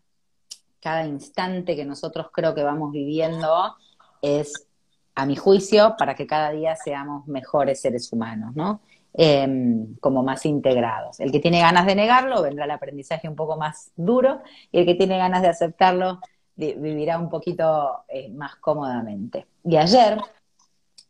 cada 0.81 1.05
instante 1.05 1.75
que 1.75 1.85
nosotros 1.85 2.27
creo 2.31 2.53
que 2.53 2.63
vamos 2.63 2.91
viviendo 2.91 3.75
es, 4.21 4.67
a 5.15 5.25
mi 5.25 5.35
juicio, 5.35 5.95
para 5.97 6.15
que 6.15 6.27
cada 6.27 6.51
día 6.51 6.75
seamos 6.75 7.27
mejores 7.27 7.81
seres 7.81 8.11
humanos, 8.13 8.55
¿no? 8.55 8.81
Em, 9.19 9.95
como 9.95 10.21
más 10.21 10.45
integrados. 10.45 11.19
El 11.19 11.31
que 11.31 11.39
tiene 11.39 11.59
ganas 11.59 11.87
de 11.87 11.95
negarlo 11.95 12.43
vendrá 12.43 12.65
el 12.65 12.71
aprendizaje 12.71 13.27
un 13.27 13.35
poco 13.35 13.57
más 13.57 13.91
duro 13.95 14.41
y 14.71 14.79
el 14.79 14.85
que 14.85 14.93
tiene 14.93 15.17
ganas 15.17 15.41
de 15.41 15.47
aceptarlo 15.47 16.19
vivirá 16.55 17.17
un 17.17 17.27
poquito 17.27 18.03
eh, 18.09 18.29
más 18.29 18.57
cómodamente. 18.57 19.47
Y 19.63 19.75
ayer, 19.75 20.19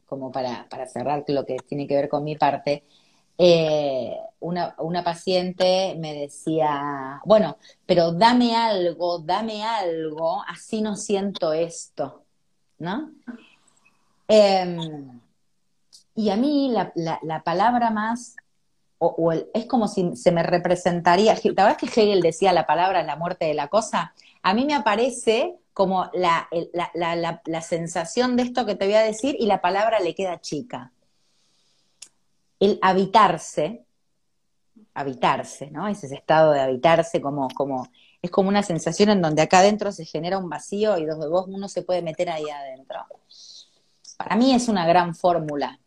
como 0.05 0.31
para, 0.31 0.67
para 0.69 0.87
cerrar 0.87 1.25
lo 1.27 1.45
que 1.45 1.57
tiene 1.67 1.85
que 1.85 1.95
ver 1.95 2.07
con 2.07 2.23
mi 2.23 2.37
parte, 2.37 2.85
eh, 3.37 4.15
una, 4.39 4.75
una, 4.79 5.03
paciente 5.03 5.95
me 5.99 6.13
decía, 6.13 7.21
bueno, 7.25 7.57
pero 7.85 8.11
dame 8.11 8.55
algo, 8.55 9.19
dame 9.19 9.63
algo, 9.63 10.43
así 10.47 10.81
no 10.81 10.95
siento 10.95 11.53
esto, 11.53 12.23
¿no? 12.79 13.11
Em, 14.27 15.19
y 16.15 16.29
a 16.29 16.35
mí 16.35 16.71
la, 16.71 16.91
la, 17.23 17.43
palabra 17.43 17.89
más, 17.89 18.35
o, 18.99 19.31
es 19.31 19.65
como 19.65 19.87
si 19.87 20.15
se 20.15 20.31
me 20.31 20.43
representaría, 20.43 21.33
la 21.33 21.63
verdad 21.63 21.77
es 21.81 21.91
que 21.91 22.01
Hegel 22.01 22.21
decía 22.21 22.53
la 22.53 22.65
palabra 22.65 23.03
la 23.03 23.15
muerte 23.15 23.45
de 23.45 23.53
la 23.53 23.67
cosa, 23.67 24.13
a 24.41 24.53
mí 24.53 24.65
me 24.65 24.75
aparece 24.75 25.55
como 25.73 26.09
la, 26.13 26.49
la, 26.93 27.41
la 27.45 27.61
sensación 27.61 28.35
de 28.35 28.43
esto 28.43 28.65
que 28.65 28.75
te 28.75 28.85
voy 28.85 28.95
a 28.95 29.01
decir 29.01 29.35
y 29.39 29.45
la 29.45 29.61
palabra 29.61 29.99
le 29.99 30.15
queda 30.15 30.41
chica 30.41 30.91
el 32.59 32.79
habitarse, 32.81 33.85
habitarse, 34.93 35.69
¿no? 35.71 35.87
Es 35.87 36.03
ese 36.03 36.15
estado 36.15 36.51
de 36.51 36.61
habitarse 36.61 37.21
como, 37.21 37.47
como, 37.49 37.87
es 38.21 38.31
como 38.31 38.49
una 38.49 38.63
sensación 38.63 39.09
en 39.09 39.21
donde 39.21 39.41
acá 39.41 39.59
adentro 39.59 39.91
se 39.91 40.05
genera 40.05 40.37
un 40.37 40.49
vacío 40.49 40.97
y 40.97 41.05
dos 41.05 41.19
de 41.19 41.27
vos 41.27 41.45
uno 41.47 41.67
se 41.67 41.83
puede 41.83 42.01
meter 42.01 42.29
ahí 42.29 42.49
adentro. 42.49 42.99
Para 44.17 44.35
mí 44.35 44.53
es 44.53 44.67
una 44.67 44.85
gran 44.87 45.15
fórmula. 45.15 45.79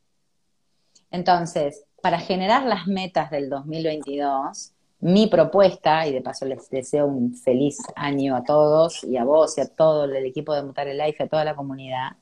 Entonces, 1.10 1.84
para 2.00 2.18
generar 2.18 2.64
las 2.64 2.86
metas 2.86 3.30
del 3.30 3.50
2022, 3.50 4.72
mi 5.00 5.26
propuesta, 5.26 6.06
y 6.06 6.12
de 6.12 6.20
paso 6.20 6.44
les 6.44 6.68
deseo 6.68 7.06
un 7.06 7.34
feliz 7.34 7.78
año 7.96 8.36
a 8.36 8.44
todos 8.44 9.02
y 9.04 9.16
a 9.16 9.24
vos 9.24 9.56
y 9.56 9.62
a 9.62 9.66
todo 9.66 10.04
el 10.04 10.24
equipo 10.26 10.54
de 10.54 10.62
Mutar 10.62 10.88
el 10.88 10.98
Life, 10.98 11.22
a 11.22 11.28
toda 11.28 11.44
la 11.44 11.56
comunidad, 11.56 12.12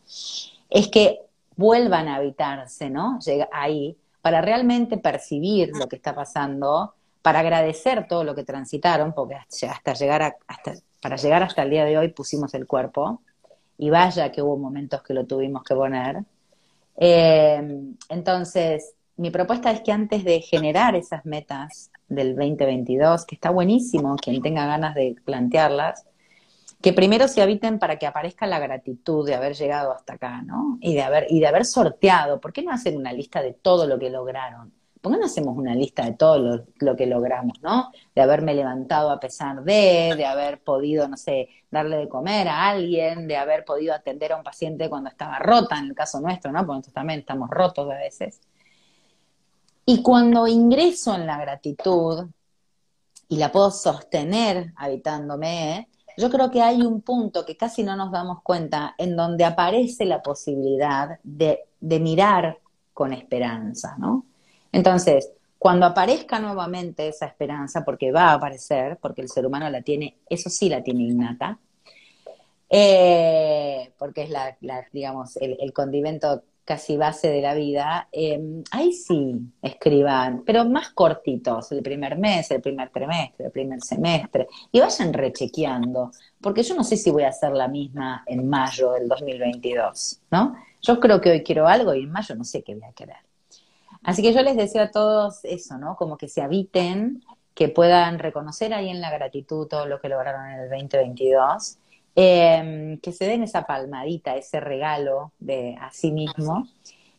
es 0.71 0.89
que 0.89 1.21
vuelvan 1.57 2.07
a 2.09 2.17
habitarse, 2.17 2.89
¿no? 2.89 3.19
Llega 3.19 3.49
ahí, 3.53 3.97
para 4.29 4.43
realmente 4.43 4.99
percibir 4.99 5.71
lo 5.75 5.89
que 5.89 5.97
está 5.97 6.15
pasando, 6.15 6.93
para 7.23 7.39
agradecer 7.39 8.07
todo 8.07 8.25
lo 8.25 8.35
que 8.35 8.45
transitaron, 8.45 9.15
porque 9.15 9.37
hasta 9.37 9.95
llegar 9.95 10.21
a, 10.21 10.37
hasta, 10.47 10.75
para 11.01 11.17
llegar 11.17 11.43
hasta 11.43 11.63
el 11.63 11.71
día 11.71 11.87
de 11.87 11.97
hoy 11.97 12.09
pusimos 12.09 12.53
el 12.53 12.67
cuerpo, 12.67 13.23
y 13.79 13.89
vaya 13.89 14.31
que 14.31 14.43
hubo 14.43 14.59
momentos 14.59 15.03
que 15.03 15.15
lo 15.15 15.25
tuvimos 15.25 15.63
que 15.63 15.75
poner. 15.75 16.25
Eh, 16.99 17.95
entonces, 18.11 18.93
mi 19.17 19.31
propuesta 19.31 19.71
es 19.71 19.81
que 19.81 19.93
antes 19.93 20.25
de 20.25 20.43
generar 20.43 20.95
esas 20.95 21.25
metas 21.25 21.91
del 22.07 22.37
2022, 22.37 23.25
que 23.25 23.35
está 23.35 23.49
buenísimo, 23.49 24.15
quien 24.17 24.43
tenga 24.43 24.67
ganas 24.67 24.95
de 24.95 25.17
plantearlas, 25.25 26.05
que 26.81 26.93
primero 26.93 27.27
se 27.27 27.43
habiten 27.43 27.79
para 27.79 27.99
que 27.99 28.07
aparezca 28.07 28.47
la 28.47 28.61
gratitud 28.61 29.27
de 29.27 29.35
haber 29.35 29.55
llegado 29.55 29.93
hasta 29.93 30.15
acá, 30.15 30.43
¿no? 30.43 30.79
Y 30.81 30.95
de 30.95 31.03
haber, 31.03 31.27
y 31.29 31.41
de 31.41 31.47
haber 31.49 31.65
sorteado. 31.65 32.41
¿Por 32.41 32.53
qué 32.53 32.63
no 32.63 32.71
hacer 32.71 32.97
una 32.97 33.13
lista 33.13 33.43
de 33.43 33.53
todo 33.53 33.87
lo 33.87 33.99
que 33.99 34.11
lograron? 34.11 34.73
¿Por 35.01 35.13
qué 35.13 35.19
no 35.19 35.27
hacemos 35.27 35.57
una 35.57 35.75
lista 35.75 36.05
de 36.05 36.13
todo 36.13 36.65
lo, 36.79 36.97
que 36.97 37.07
logramos, 37.07 37.61
¿no? 37.63 37.91
De 38.15 38.23
haberme 38.23 38.55
levantado 38.55 39.11
a 39.11 39.19
pesar 39.19 39.63
de, 39.63 40.15
de 40.17 40.25
haber 40.25 40.61
podido, 40.63 41.09
no 41.09 41.17
sé, 41.17 41.49
darle 41.71 41.97
de 41.97 42.09
comer 42.09 42.49
a 42.49 42.69
alguien, 42.69 43.27
de 43.27 43.37
haber 43.37 43.65
podido 43.65 43.95
atender 43.95 44.33
a 44.33 44.37
un 44.37 44.45
paciente 44.45 44.89
cuando 44.89 45.11
estaba 45.11 45.39
rota, 45.39 45.79
en 45.79 45.87
el 45.87 45.95
caso 45.95 46.21
nuestro, 46.21 46.53
¿no? 46.53 46.61
Porque 46.61 46.79
nosotros 46.79 46.95
también 46.95 47.21
estamos 47.21 47.51
rotos 47.51 47.91
a 47.91 47.97
veces. 47.97 48.41
Y 49.85 50.03
cuando 50.03 50.47
ingreso 50.47 51.15
en 51.15 51.27
la 51.27 51.39
gratitud 51.39 52.29
y 53.29 53.37
la 53.37 53.51
puedo 53.51 53.71
sostener 53.71 54.73
habitándome, 54.77 55.89
yo 56.19 56.31
creo 56.31 56.51
que 56.51 56.61
hay 56.61 56.83
un 56.83 57.01
punto 57.01 57.47
que 57.47 57.57
casi 57.57 57.85
no 57.85 57.95
nos 57.95 58.11
damos 58.11 58.43
cuenta 58.43 58.95
en 58.99 59.15
donde 59.15 59.45
aparece 59.45 60.05
la 60.05 60.21
posibilidad 60.21 61.21
de, 61.23 61.65
mirar 61.81 62.59
con 62.93 63.13
esperanza, 63.13 63.95
¿no? 63.99 64.27
Entonces, 64.73 65.31
cuando 65.59 65.87
aparezca 65.87 66.41
nuevamente 66.41 67.07
esa 67.07 67.27
esperanza, 67.27 67.85
porque 67.85 68.11
va 68.11 68.31
a 68.31 68.35
aparecer, 68.35 68.99
porque 69.01 69.23
el 69.23 69.29
ser 69.29 69.47
humano 69.47 69.71
la 69.71 69.83
tiene, 69.83 70.19
eso 70.29 70.51
sí 70.51 70.69
la 70.69 70.83
tiene 70.83 71.05
innata, 71.05 71.61
eh, 72.69 73.93
porque 73.97 74.25
es 74.25 74.31
el, 75.41 75.73
condimento 75.73 76.43
casi 76.69 76.99
base 76.99 77.31
de 77.31 77.41
la 77.41 77.55
vida, 77.55 78.09
em, 78.13 78.63
ahí 78.73 78.93
sí 78.93 79.41
escriban, 79.63 80.43
pero 80.45 80.67
más 80.67 80.91
cortitos, 80.91 81.73
el 81.73 81.83
primer 81.83 82.19
mes, 82.19 82.51
el 82.51 82.61
primer 82.61 82.91
trimestre, 82.91 83.47
el 83.47 83.51
primer 83.51 83.81
semestre, 83.81 84.49
y 84.71 84.79
vayan 84.79 85.15
rechequeando, 85.15 86.11
porque 86.43 86.63
yo 86.63 86.75
no 86.75 86.85
sé 86.85 86.99
si 86.99 87.11
voy 87.11 87.23
a 87.23 87.31
hacer 87.31 87.53
la 87.53 87.69
misma 87.69 88.23
en 88.27 88.47
mayo 88.47 88.93
del 88.93 89.09
2022, 89.09 90.21
¿no? 90.31 90.57
Yo 90.83 91.01
creo 91.01 91.23
que 91.23 91.31
hoy 91.31 91.43
quiero 91.43 91.67
algo 91.67 91.95
y 91.95 92.03
en 92.03 92.13
mayo 92.13 92.35
no 92.35 92.45
sé 92.45 92.63
qué 92.63 92.75
voy 92.75 92.85
a 92.85 92.93
querer. 92.93 93.17
Así 94.03 94.21
que 94.21 94.35
yo 94.35 94.43
les 94.43 94.55
deseo 94.55 94.83
a 94.83 94.91
todos 94.91 95.43
eso, 95.45 95.79
¿no? 95.79 95.97
Como 95.97 96.19
que 96.19 96.29
se 96.29 96.43
habiten, 96.43 97.25
que 97.55 97.71
puedan 97.71 98.19
reconocer 98.19 98.75
ahí 98.75 98.91
en 98.91 99.01
la 99.01 99.11
gratitud 99.11 99.67
todo 99.69 99.87
lo 99.87 100.03
que 100.03 100.11
lograron 100.11 100.51
en 100.51 100.61
el 100.61 100.69
2022 100.69 101.79
Em, 102.15 102.99
que 102.99 103.13
se 103.13 103.27
den 103.27 103.45
esa 103.45 103.65
palmadita, 103.65 104.35
ese 104.37 104.59
regalo 104.59 105.33
de 105.39 105.77
a 105.81 105.93
sí 105.93 106.11
mismo, 106.11 106.67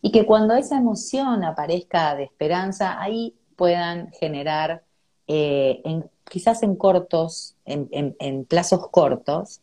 y 0.02 0.12
que 0.12 0.25
cuando 0.25 0.56
esa 0.56 0.78
emoción 0.78 1.43
aparezca 1.43 2.15
de 2.15 2.23
esperanza, 2.23 3.02
ahí 3.02 3.34
puedan 3.56 4.12
generar, 4.12 4.84
eh, 5.28 5.82
quizás 6.30 6.63
en 6.63 6.75
cortos, 6.75 7.56
en, 7.65 8.45
plazos 8.45 8.89
cortos, 8.89 9.62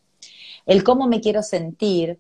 el 0.65 0.85
cómo 0.85 1.07
me 1.07 1.21
quiero 1.21 1.43
sentir, 1.43 2.19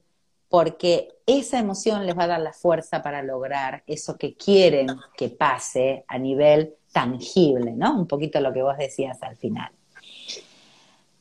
porque 0.48 1.08
esa 1.26 1.58
emoción 1.58 2.06
les 2.06 2.16
va 2.16 2.24
a 2.24 2.28
dar 2.28 2.40
la 2.40 2.52
fuerza 2.52 3.02
para 3.02 3.22
lograr 3.22 3.82
eso 3.86 4.16
que 4.16 4.34
quieren 4.34 4.88
que 5.16 5.28
pase 5.28 6.04
a 6.06 6.18
nivel 6.18 6.74
tangible, 6.92 7.72
¿no? 7.72 7.98
Un 7.98 8.06
poquito 8.06 8.40
lo 8.40 8.52
que 8.52 8.62
vos 8.62 8.76
decías 8.78 9.22
al 9.22 9.36
final. 9.36 9.70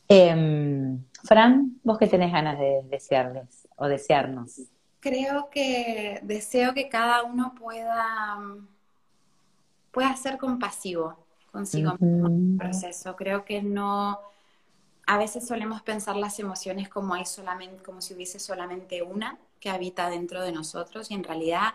Em, 0.08 1.04
Fran, 1.26 1.80
vos 1.82 1.98
qué 1.98 2.06
tenés 2.06 2.32
ganas 2.32 2.58
de 2.58 2.82
desearles 2.84 3.68
o 3.76 3.86
desearnos. 3.86 4.60
Creo 5.00 5.50
que 5.50 6.20
deseo 6.22 6.74
que 6.74 6.88
cada 6.88 7.22
uno 7.24 7.54
pueda, 7.58 8.38
pueda 9.92 10.16
ser 10.16 10.38
compasivo 10.38 11.16
consigo 11.52 11.92
mismo 11.98 12.28
en 12.28 12.52
el 12.52 12.58
proceso. 12.58 13.16
Creo 13.16 13.44
que 13.44 13.62
no, 13.62 14.18
a 15.06 15.18
veces 15.18 15.46
solemos 15.46 15.82
pensar 15.82 16.16
las 16.16 16.38
emociones 16.38 16.88
como 16.88 17.14
hay 17.14 17.24
solamente, 17.24 17.82
como 17.82 18.00
si 18.00 18.14
hubiese 18.14 18.38
solamente 18.38 19.02
una 19.02 19.38
que 19.60 19.70
habita 19.70 20.10
dentro 20.10 20.42
de 20.42 20.52
nosotros 20.52 21.10
y 21.10 21.14
en 21.14 21.24
realidad 21.24 21.74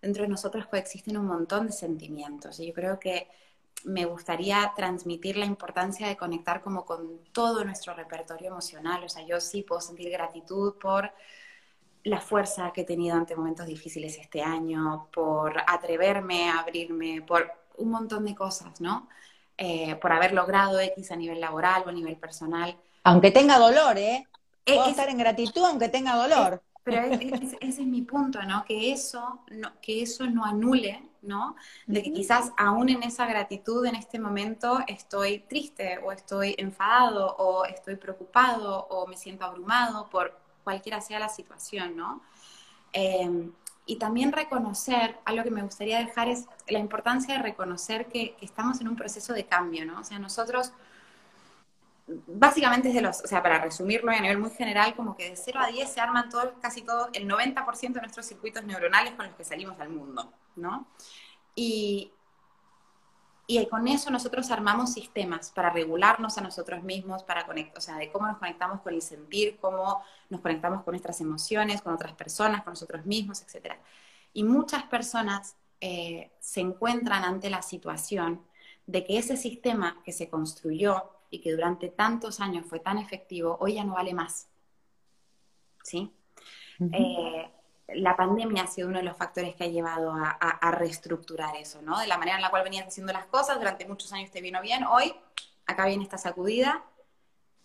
dentro 0.00 0.22
de 0.22 0.28
nosotros 0.28 0.66
coexisten 0.66 1.16
un 1.16 1.26
montón 1.26 1.66
de 1.66 1.72
sentimientos. 1.72 2.60
Y 2.60 2.68
yo 2.68 2.72
creo 2.72 2.98
que 2.98 3.28
me 3.84 4.04
gustaría 4.04 4.72
transmitir 4.74 5.36
la 5.36 5.44
importancia 5.44 6.08
de 6.08 6.16
conectar 6.16 6.62
como 6.62 6.84
con 6.84 7.20
todo 7.32 7.64
nuestro 7.64 7.94
repertorio 7.94 8.48
emocional. 8.48 9.04
O 9.04 9.08
sea, 9.08 9.24
yo 9.24 9.40
sí 9.40 9.62
puedo 9.62 9.80
sentir 9.80 10.10
gratitud 10.10 10.74
por 10.74 11.12
la 12.04 12.20
fuerza 12.20 12.72
que 12.72 12.82
he 12.82 12.84
tenido 12.84 13.16
ante 13.16 13.36
momentos 13.36 13.66
difíciles 13.66 14.18
este 14.18 14.42
año, 14.42 15.08
por 15.12 15.56
atreverme 15.66 16.48
a 16.48 16.60
abrirme, 16.60 17.22
por 17.22 17.50
un 17.76 17.90
montón 17.90 18.24
de 18.24 18.34
cosas, 18.34 18.80
¿no? 18.80 19.08
Eh, 19.56 19.96
por 19.96 20.12
haber 20.12 20.32
logrado 20.32 20.80
X 20.80 21.10
a 21.10 21.16
nivel 21.16 21.40
laboral 21.40 21.82
o 21.84 21.88
a 21.88 21.92
nivel 21.92 22.16
personal. 22.16 22.76
Aunque 23.04 23.30
tenga 23.30 23.58
dolor, 23.58 23.98
¿eh? 23.98 24.26
eh 24.64 24.74
puedo 24.74 24.88
estar 24.88 25.08
en 25.08 25.18
gratitud 25.18 25.64
aunque 25.64 25.88
tenga 25.88 26.14
dolor. 26.14 26.62
pero 26.82 27.02
ese 27.02 27.58
es 27.60 27.78
mi 27.80 28.02
punto, 28.02 28.42
¿no? 28.42 28.64
Que 28.64 28.92
eso 28.92 29.44
no, 29.50 29.72
que 29.80 30.02
eso 30.02 30.26
no 30.26 30.44
anule 30.44 31.07
¿no? 31.22 31.56
De 31.86 32.02
que 32.02 32.12
quizás 32.12 32.52
aún 32.56 32.88
en 32.88 33.02
esa 33.02 33.26
gratitud 33.26 33.84
en 33.86 33.96
este 33.96 34.18
momento 34.18 34.80
estoy 34.86 35.40
triste 35.40 35.98
o 35.98 36.12
estoy 36.12 36.54
enfadado 36.58 37.36
o 37.36 37.64
estoy 37.64 37.96
preocupado 37.96 38.86
o 38.88 39.06
me 39.06 39.16
siento 39.16 39.44
abrumado 39.44 40.08
por 40.10 40.38
cualquiera 40.64 41.00
sea 41.00 41.18
la 41.18 41.28
situación, 41.28 41.96
¿no? 41.96 42.22
Em, 42.92 43.52
y 43.86 43.96
también 43.96 44.32
reconocer, 44.32 45.18
algo 45.24 45.42
que 45.42 45.50
me 45.50 45.62
gustaría 45.62 45.98
dejar 45.98 46.28
es 46.28 46.44
la 46.68 46.78
importancia 46.78 47.36
de 47.36 47.42
reconocer 47.42 48.06
que, 48.06 48.36
estamos 48.42 48.82
en 48.82 48.88
un 48.88 48.96
proceso 48.96 49.32
de 49.32 49.46
cambio, 49.46 49.86
¿no? 49.86 50.00
O 50.00 50.04
sea, 50.04 50.18
nosotros, 50.18 50.72
básicamente 52.26 52.92
de 52.92 53.00
los, 53.00 53.22
o 53.22 53.26
sea, 53.26 53.42
para 53.42 53.60
resumirlo 53.60 54.10
a 54.10 54.20
nivel 54.20 54.38
muy 54.38 54.50
general, 54.50 54.94
como 54.96 55.16
que 55.16 55.30
de 55.30 55.36
0 55.36 55.60
a 55.60 55.66
10 55.68 55.90
se 55.90 56.00
arman 56.00 56.28
todos, 56.28 56.52
casi 56.60 56.82
todos, 56.82 57.08
el 57.12 57.28
90% 57.28 57.92
de 57.92 58.00
nuestros 58.00 58.26
circuitos 58.26 58.64
neuronales 58.64 59.14
con 59.14 59.26
los 59.26 59.34
que 59.34 59.44
salimos 59.44 59.78
al 59.80 59.90
mundo, 59.90 60.32
¿no? 60.56 60.86
Y, 61.54 62.12
y 63.46 63.66
con 63.66 63.88
eso 63.88 64.10
nosotros 64.10 64.50
armamos 64.50 64.92
sistemas 64.92 65.50
para 65.50 65.70
regularnos 65.70 66.38
a 66.38 66.40
nosotros 66.40 66.82
mismos, 66.82 67.22
para 67.24 67.46
conectar, 67.46 67.78
o 67.78 67.80
sea, 67.80 67.96
de 67.96 68.10
cómo 68.10 68.26
nos 68.26 68.38
conectamos 68.38 68.80
con 68.80 68.94
el 68.94 69.02
sentir, 69.02 69.58
cómo 69.60 70.02
nos 70.30 70.40
conectamos 70.40 70.82
con 70.84 70.92
nuestras 70.92 71.20
emociones, 71.20 71.82
con 71.82 71.94
otras 71.94 72.12
personas, 72.12 72.62
con 72.62 72.72
nosotros 72.72 73.04
mismos, 73.04 73.42
etc. 73.42 73.74
Y 74.32 74.44
muchas 74.44 74.84
personas 74.84 75.56
eh, 75.80 76.30
se 76.40 76.60
encuentran 76.60 77.24
ante 77.24 77.50
la 77.50 77.62
situación 77.62 78.42
de 78.86 79.04
que 79.04 79.18
ese 79.18 79.36
sistema 79.36 80.00
que 80.04 80.12
se 80.12 80.30
construyó 80.30 81.17
y 81.30 81.40
que 81.40 81.52
durante 81.52 81.88
tantos 81.88 82.40
años 82.40 82.66
fue 82.66 82.80
tan 82.80 82.98
efectivo, 82.98 83.56
hoy 83.60 83.74
ya 83.74 83.84
no 83.84 83.94
vale 83.94 84.14
más. 84.14 84.48
¿Sí? 85.82 86.12
la 87.94 88.16
pandemia 88.16 88.64
ha 88.64 88.66
sido 88.66 88.88
uno 88.88 88.98
de 88.98 89.04
los 89.04 89.16
factores 89.16 89.54
que 89.56 89.64
ha 89.64 89.68
llevado 89.68 90.12
a, 90.12 90.70
reestructurar 90.72 91.56
eso, 91.56 91.80
¿no? 91.82 91.98
De 91.98 92.06
la 92.06 92.18
manera 92.18 92.36
en 92.36 92.42
la 92.42 92.50
cual 92.50 92.62
venías 92.62 92.86
haciendo 92.86 93.12
las 93.12 93.26
cosas, 93.26 93.58
durante 93.58 93.86
muchos 93.86 94.12
años 94.12 94.30
te 94.30 94.40
vino 94.40 94.60
bien, 94.60 94.84
hoy 94.84 95.14
acá 95.66 95.86
viene 95.86 96.04
esta 96.04 96.18
sacudida, 96.18 96.84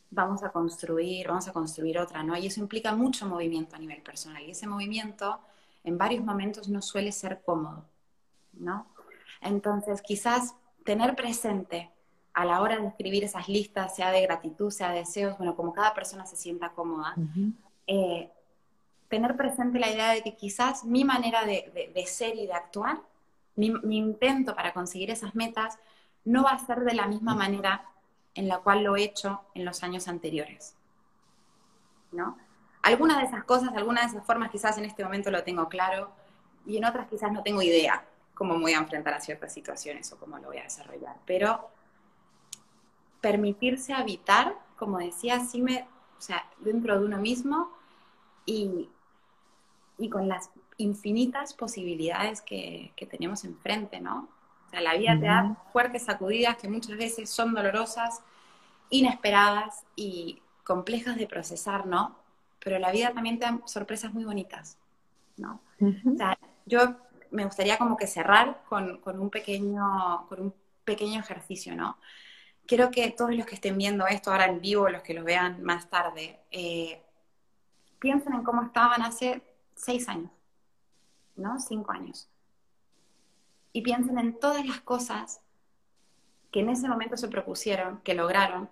vamos 0.10 0.44
a 0.44 0.52
construir, 0.52 1.28
vamos 1.28 1.48
a 1.48 1.54
construir 1.54 2.00
otra, 2.00 2.24
¿no? 2.24 2.38
Y 2.38 2.48
eso 2.48 2.62
implica 2.62 2.96
mucho 2.96 3.26
movimiento 3.26 3.76
a 3.76 3.80
nivel 3.80 4.02
personal, 4.02 4.42
y 4.44 4.52
ese 4.52 4.66
movimiento 4.66 5.42
en 5.84 5.98
varios 5.98 6.24
momentos 6.24 6.70
no 6.70 6.82
suele 6.82 7.12
ser 7.12 7.42
cómodo, 7.44 7.86
¿no? 8.54 8.88
Entonces, 9.42 10.02
quizás 10.02 10.56
tener 10.86 11.16
presente 11.16 11.92
a 12.34 12.46
la 12.46 12.62
hora 12.62 12.78
de 12.78 12.88
escribir 12.88 13.24
esas 13.24 13.48
listas, 13.48 13.96
sea 13.96 14.12
de 14.12 14.22
gratitud, 14.22 14.72
sea 14.72 14.90
de 14.90 15.00
deseos, 15.00 15.38
bueno, 15.38 15.56
como 15.56 15.74
cada 15.74 15.94
persona 15.94 16.26
se 16.26 16.36
sienta 16.36 16.70
cómoda, 16.70 17.16
tener 19.14 19.38
presente 19.38 19.78
la 19.78 19.92
idea 19.92 20.10
de 20.10 20.24
que 20.24 20.36
quizás 20.36 20.84
mi 20.86 21.06
manera 21.06 21.46
de, 21.46 22.04
ser 22.08 22.36
y 22.36 22.48
de 22.48 22.54
actuar, 22.54 23.00
mi, 23.56 23.68
intento 23.96 24.56
para 24.56 24.74
conseguir 24.74 25.12
esas 25.12 25.36
metas, 25.36 25.78
no 26.26 26.44
va 26.44 26.52
a 26.52 26.60
ser 26.60 26.80
de 26.80 26.96
la 26.96 27.06
misma 27.06 27.36
manera 27.36 27.86
en 28.34 28.48
la 28.48 28.58
cual 28.58 28.84
lo 28.84 28.96
he 28.96 29.04
hecho 29.04 29.42
en 29.54 29.66
los 29.66 29.84
años 29.84 30.08
anteriores. 30.08 30.76
¿No? 32.12 32.40
Algunas 32.82 33.20
de 33.20 33.26
esas 33.26 33.44
cosas, 33.44 33.70
algunas 33.76 34.06
de 34.06 34.18
esas 34.18 34.26
formas 34.26 34.50
quizás 34.50 34.80
en 34.80 34.86
este 34.86 35.04
momento 35.04 35.30
lo 35.30 35.44
tengo 35.44 35.70
claro 35.70 36.12
y 36.66 36.78
en 36.78 36.86
otras 36.86 37.08
quizás 37.08 37.32
no 37.32 37.44
tengo 37.44 37.62
idea 37.62 38.04
cómo 38.34 38.60
voy 38.60 38.74
a 38.74 38.80
enfrentar 38.80 39.14
a 39.14 39.20
ciertas 39.20 39.54
situaciones 39.54 40.12
o 40.12 40.18
cómo 40.18 40.40
lo 40.40 40.48
voy 40.48 40.58
a 40.58 40.64
desarrollar. 40.64 41.18
Pero 41.26 41.70
permitirse 43.24 43.94
habitar, 43.94 44.54
como 44.76 44.98
decía, 45.00 45.40
sí 45.40 45.62
me, 45.62 45.88
o 46.18 46.22
sea, 46.22 46.46
dentro 46.60 47.00
de 47.00 47.06
uno 47.06 47.20
mismo 47.20 47.72
y, 48.46 48.90
y 49.98 50.10
con 50.10 50.28
las 50.28 50.50
infinitas 50.76 51.54
posibilidades 51.54 52.42
que, 52.42 52.92
tenemos 53.10 53.46
enfrente, 53.46 54.02
¿no? 54.02 54.28
sea, 54.74 54.82
la 54.82 54.98
vida 54.98 55.18
te 55.18 55.28
da 55.28 55.56
fuertes 55.72 56.04
sacudidas 56.04 56.58
que 56.58 56.68
muchas 56.68 56.98
veces 56.98 57.30
son 57.30 57.54
dolorosas, 57.54 58.22
inesperadas 58.90 59.86
y 59.96 60.42
complejas 60.66 61.16
de 61.16 61.28
procesar, 61.28 61.86
¿no? 61.86 62.18
Pero 62.60 62.78
la 62.80 62.92
vida 62.92 63.14
también 63.14 63.40
te 63.40 63.46
da 63.46 63.60
sorpresas 63.66 64.14
muy 64.14 64.26
bonitas, 64.26 64.78
¿no? 65.38 65.62
O 65.80 66.18
sea, 66.18 66.38
yo 66.66 66.98
me 67.32 67.46
gustaría 67.46 67.78
como 67.78 67.96
que 67.96 68.08
cerrar 68.08 68.64
con, 68.68 69.00
un 69.06 69.30
pequeño, 69.30 70.26
con 70.28 70.42
un 70.42 70.54
pequeño 70.84 71.22
ejercicio, 71.22 71.74
¿no? 71.74 71.98
Quiero 72.66 72.92
que 72.92 73.12
todos 73.12 73.36
los 73.36 73.46
que 73.46 73.56
estén 73.56 73.78
viendo 73.78 74.08
esto 74.08 74.32
ahora 74.32 74.46
en 74.46 74.62
vivo, 74.62 74.90
los 74.90 75.04
que 75.04 75.14
lo 75.14 75.24
vean 75.24 75.62
más 75.64 75.90
tarde, 75.90 76.40
eh, 76.52 77.02
piensen 78.00 78.34
en 78.34 78.44
cómo 78.44 78.64
estaban 78.64 79.02
hace 79.02 79.42
seis 79.76 80.08
años, 80.08 80.32
¿no? 81.36 81.60
Cinco 81.60 81.92
años. 81.92 82.30
Y 83.74 83.82
piensen 83.82 84.18
en 84.18 84.40
todas 84.40 84.66
las 84.66 84.82
cosas 84.82 85.42
que 86.52 86.60
en 86.60 86.70
ese 86.70 86.88
momento 86.88 87.18
se 87.18 87.28
propusieron, 87.28 88.00
que 88.02 88.14
lograron. 88.14 88.70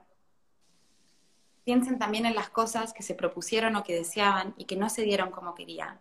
Piensen 1.65 1.97
también 1.97 2.25
en 2.25 2.35
las 2.35 2.49
cosas 2.49 2.93
que 2.93 3.03
se 3.03 3.15
propusieron 3.15 3.75
o 3.75 3.83
que 3.83 3.95
deseaban 3.95 4.53
y 4.57 4.65
que 4.65 4.77
no 4.77 4.89
se 4.89 5.01
dieron 5.01 5.31
como 5.31 5.55
querían. 5.55 5.99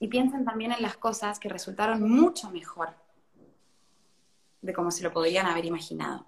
Y 0.00 0.08
piensen 0.08 0.44
también 0.44 0.72
en 0.72 0.82
las 0.82 0.96
cosas 0.96 1.38
que 1.38 1.48
resultaron 1.48 2.02
mucho 2.02 2.50
mejor 2.50 2.94
de 4.62 4.72
cómo 4.72 4.90
se 4.90 5.02
lo 5.02 5.12
podrían 5.12 5.46
haber 5.46 5.66
imaginado. 5.66 6.26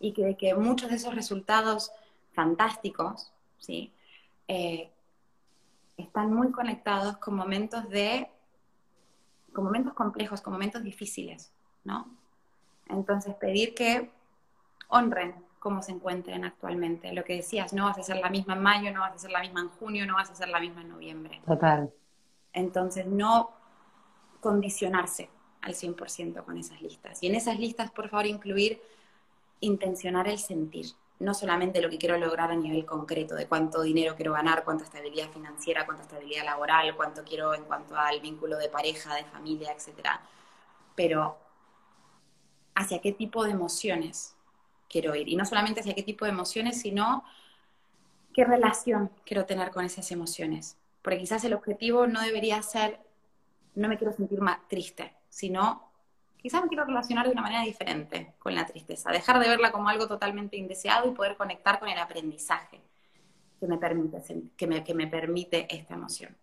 Y 0.00 0.12
que, 0.12 0.36
que 0.36 0.54
muchos 0.54 0.90
de 0.90 0.96
esos 0.96 1.14
resultados 1.14 1.92
fantásticos 2.32 3.32
¿sí? 3.58 3.92
Eh, 4.48 4.90
están 5.96 6.32
muy 6.32 6.50
conectados 6.50 7.16
con 7.18 7.34
momentos 7.34 7.88
de, 7.88 8.28
con 9.52 9.64
momentos 9.64 9.94
complejos, 9.94 10.40
con 10.40 10.52
momentos 10.52 10.82
difíciles, 10.82 11.52
¿no? 11.84 12.08
Entonces, 12.88 13.34
pedir 13.36 13.74
que 13.74 14.10
honren 14.88 15.34
cómo 15.58 15.82
se 15.82 15.92
encuentren 15.92 16.44
actualmente. 16.44 17.12
Lo 17.12 17.24
que 17.24 17.36
decías, 17.36 17.72
no 17.72 17.84
vas 17.84 17.96
a 17.96 18.02
ser 18.02 18.18
la 18.18 18.28
misma 18.28 18.54
en 18.54 18.62
mayo, 18.62 18.92
no 18.92 19.00
vas 19.00 19.14
a 19.14 19.18
ser 19.18 19.30
la 19.30 19.40
misma 19.40 19.60
en 19.60 19.68
junio, 19.70 20.06
no 20.06 20.14
vas 20.14 20.30
a 20.30 20.34
ser 20.34 20.48
la 20.48 20.60
misma 20.60 20.82
en 20.82 20.88
noviembre. 20.90 21.40
Total. 21.46 21.90
Entonces, 22.52 23.06
no 23.06 23.50
condicionarse 24.40 25.30
al 25.62 25.74
100% 25.74 26.44
con 26.44 26.58
esas 26.58 26.82
listas. 26.82 27.22
Y 27.22 27.28
en 27.28 27.34
esas 27.34 27.58
listas, 27.58 27.90
por 27.90 28.10
favor, 28.10 28.26
incluir 28.26 28.82
intencionar 29.60 30.28
el 30.28 30.38
sentir 30.38 30.94
no 31.20 31.32
solamente 31.32 31.80
lo 31.80 31.88
que 31.88 31.98
quiero 31.98 32.18
lograr 32.18 32.50
a 32.50 32.56
nivel 32.56 32.84
concreto, 32.84 33.34
de 33.34 33.46
cuánto 33.46 33.82
dinero 33.82 34.16
quiero 34.16 34.32
ganar, 34.32 34.64
cuánta 34.64 34.84
estabilidad 34.84 35.30
financiera, 35.30 35.86
cuánta 35.86 36.02
estabilidad 36.02 36.44
laboral, 36.44 36.96
cuánto 36.96 37.24
quiero 37.24 37.54
en 37.54 37.64
cuanto 37.64 37.96
al 37.96 38.20
vínculo 38.20 38.58
de 38.58 38.68
pareja, 38.68 39.14
de 39.14 39.24
familia, 39.24 39.72
etcétera, 39.72 40.20
pero 40.94 41.38
hacia 42.74 43.00
qué 43.00 43.12
tipo 43.12 43.44
de 43.44 43.52
emociones 43.52 44.36
quiero 44.88 45.14
ir. 45.14 45.28
Y 45.28 45.36
no 45.36 45.44
solamente 45.44 45.80
hacia 45.80 45.94
qué 45.94 46.02
tipo 46.02 46.24
de 46.24 46.32
emociones, 46.32 46.80
sino 46.80 47.24
qué 48.32 48.44
relación 48.44 49.10
quiero 49.24 49.46
tener 49.46 49.70
con 49.70 49.84
esas 49.84 50.10
emociones. 50.10 50.76
Porque 51.02 51.18
quizás 51.18 51.44
el 51.44 51.54
objetivo 51.54 52.06
no 52.06 52.20
debería 52.20 52.60
ser, 52.62 52.98
no 53.74 53.88
me 53.88 53.96
quiero 53.96 54.12
sentir 54.12 54.40
más 54.40 54.58
triste, 54.68 55.14
sino 55.28 55.83
quizás 56.44 56.62
me 56.62 56.68
quiero 56.68 56.84
relacionar 56.84 57.24
de 57.24 57.32
una 57.32 57.40
manera 57.40 57.62
diferente 57.62 58.34
con 58.38 58.54
la 58.54 58.66
tristeza, 58.66 59.10
dejar 59.10 59.40
de 59.40 59.48
verla 59.48 59.72
como 59.72 59.88
algo 59.88 60.06
totalmente 60.06 60.58
indeseado 60.58 61.08
y 61.08 61.14
poder 61.14 61.38
conectar 61.38 61.80
con 61.80 61.88
el 61.88 61.98
aprendizaje 61.98 62.82
que 63.58 63.66
me 63.66 63.78
permite, 63.78 64.22
que 64.54 64.66
me, 64.66 64.84
que 64.84 64.92
me 64.92 65.06
permite 65.06 65.66
esta 65.74 65.94
emoción. 65.94 66.36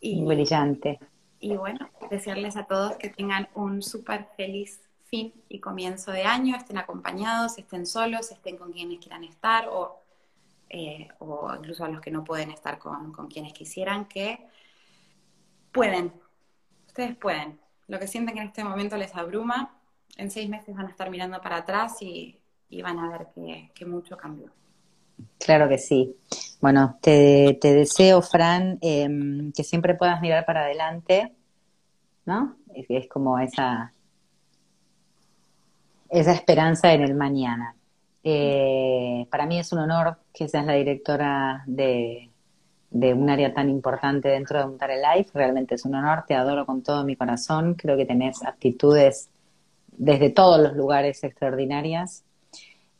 y, 0.00 0.24
Brillante. 0.24 1.00
Y 1.40 1.56
bueno, 1.56 1.90
desearles 2.08 2.56
a 2.56 2.64
todos 2.64 2.94
que 2.94 3.08
tengan 3.08 3.48
un 3.56 3.82
súper 3.82 4.28
feliz 4.36 4.80
fin 5.06 5.34
y 5.48 5.58
comienzo 5.58 6.12
de 6.12 6.22
año, 6.22 6.54
estén 6.54 6.78
acompañados, 6.78 7.58
estén 7.58 7.86
solos, 7.86 8.30
estén 8.30 8.56
con 8.56 8.70
quienes 8.70 9.00
quieran 9.00 9.24
estar 9.24 9.66
o, 9.68 10.00
eh, 10.68 11.08
o 11.18 11.52
incluso 11.58 11.84
a 11.84 11.88
los 11.88 12.00
que 12.00 12.12
no 12.12 12.22
pueden 12.22 12.52
estar 12.52 12.78
con, 12.78 13.10
con 13.10 13.26
quienes 13.26 13.52
quisieran, 13.52 14.04
que 14.04 14.46
pueden, 15.72 16.12
ustedes 16.86 17.16
pueden, 17.16 17.63
lo 17.88 17.98
que 17.98 18.06
sienten 18.06 18.34
que 18.34 18.40
en 18.40 18.48
este 18.48 18.64
momento 18.64 18.96
les 18.96 19.14
abruma, 19.14 19.78
en 20.16 20.30
seis 20.30 20.48
meses 20.48 20.74
van 20.74 20.86
a 20.86 20.90
estar 20.90 21.10
mirando 21.10 21.40
para 21.40 21.58
atrás 21.58 22.00
y, 22.00 22.40
van 22.82 22.98
a 22.98 23.08
ver 23.10 23.28
que, 23.74 23.86
mucho 23.86 24.16
cambió. 24.16 24.50
Claro 25.38 25.68
que 25.68 25.78
sí. 25.78 26.16
Bueno, 26.60 26.98
te, 27.00 27.56
deseo, 27.60 28.20
Fran, 28.20 28.78
em, 28.80 29.52
que 29.52 29.62
siempre 29.62 29.94
puedas 29.94 30.20
mirar 30.20 30.44
para 30.44 30.62
adelante, 30.62 31.32
¿no? 32.26 32.56
Es, 32.74 32.86
es 32.88 33.08
como 33.08 33.38
esa, 33.38 33.92
esa 36.10 36.32
esperanza 36.32 36.92
en 36.92 37.02
el 37.02 37.14
mañana. 37.14 37.76
Eh, 38.22 39.26
para 39.30 39.46
mí 39.46 39.58
es 39.58 39.72
un 39.72 39.80
honor 39.80 40.16
que 40.32 40.48
seas 40.48 40.64
la 40.64 40.72
directora 40.72 41.62
de, 41.66 42.30
de 42.94 43.12
un 43.12 43.28
área 43.28 43.52
tan 43.52 43.68
importante 43.68 44.28
dentro 44.28 44.56
de 44.56 44.66
Montar 44.66 44.92
el 44.92 45.02
Life. 45.02 45.32
Realmente 45.34 45.74
es 45.74 45.84
un 45.84 45.96
honor, 45.96 46.24
te 46.28 46.34
adoro 46.34 46.64
con 46.64 46.80
todo 46.80 47.04
mi 47.04 47.16
corazón. 47.16 47.74
Creo 47.74 47.96
que 47.96 48.06
tenés 48.06 48.44
actitudes 48.44 49.28
desde 49.88 50.30
todos 50.30 50.60
los 50.60 50.76
lugares 50.76 51.24
extraordinarias. 51.24 52.22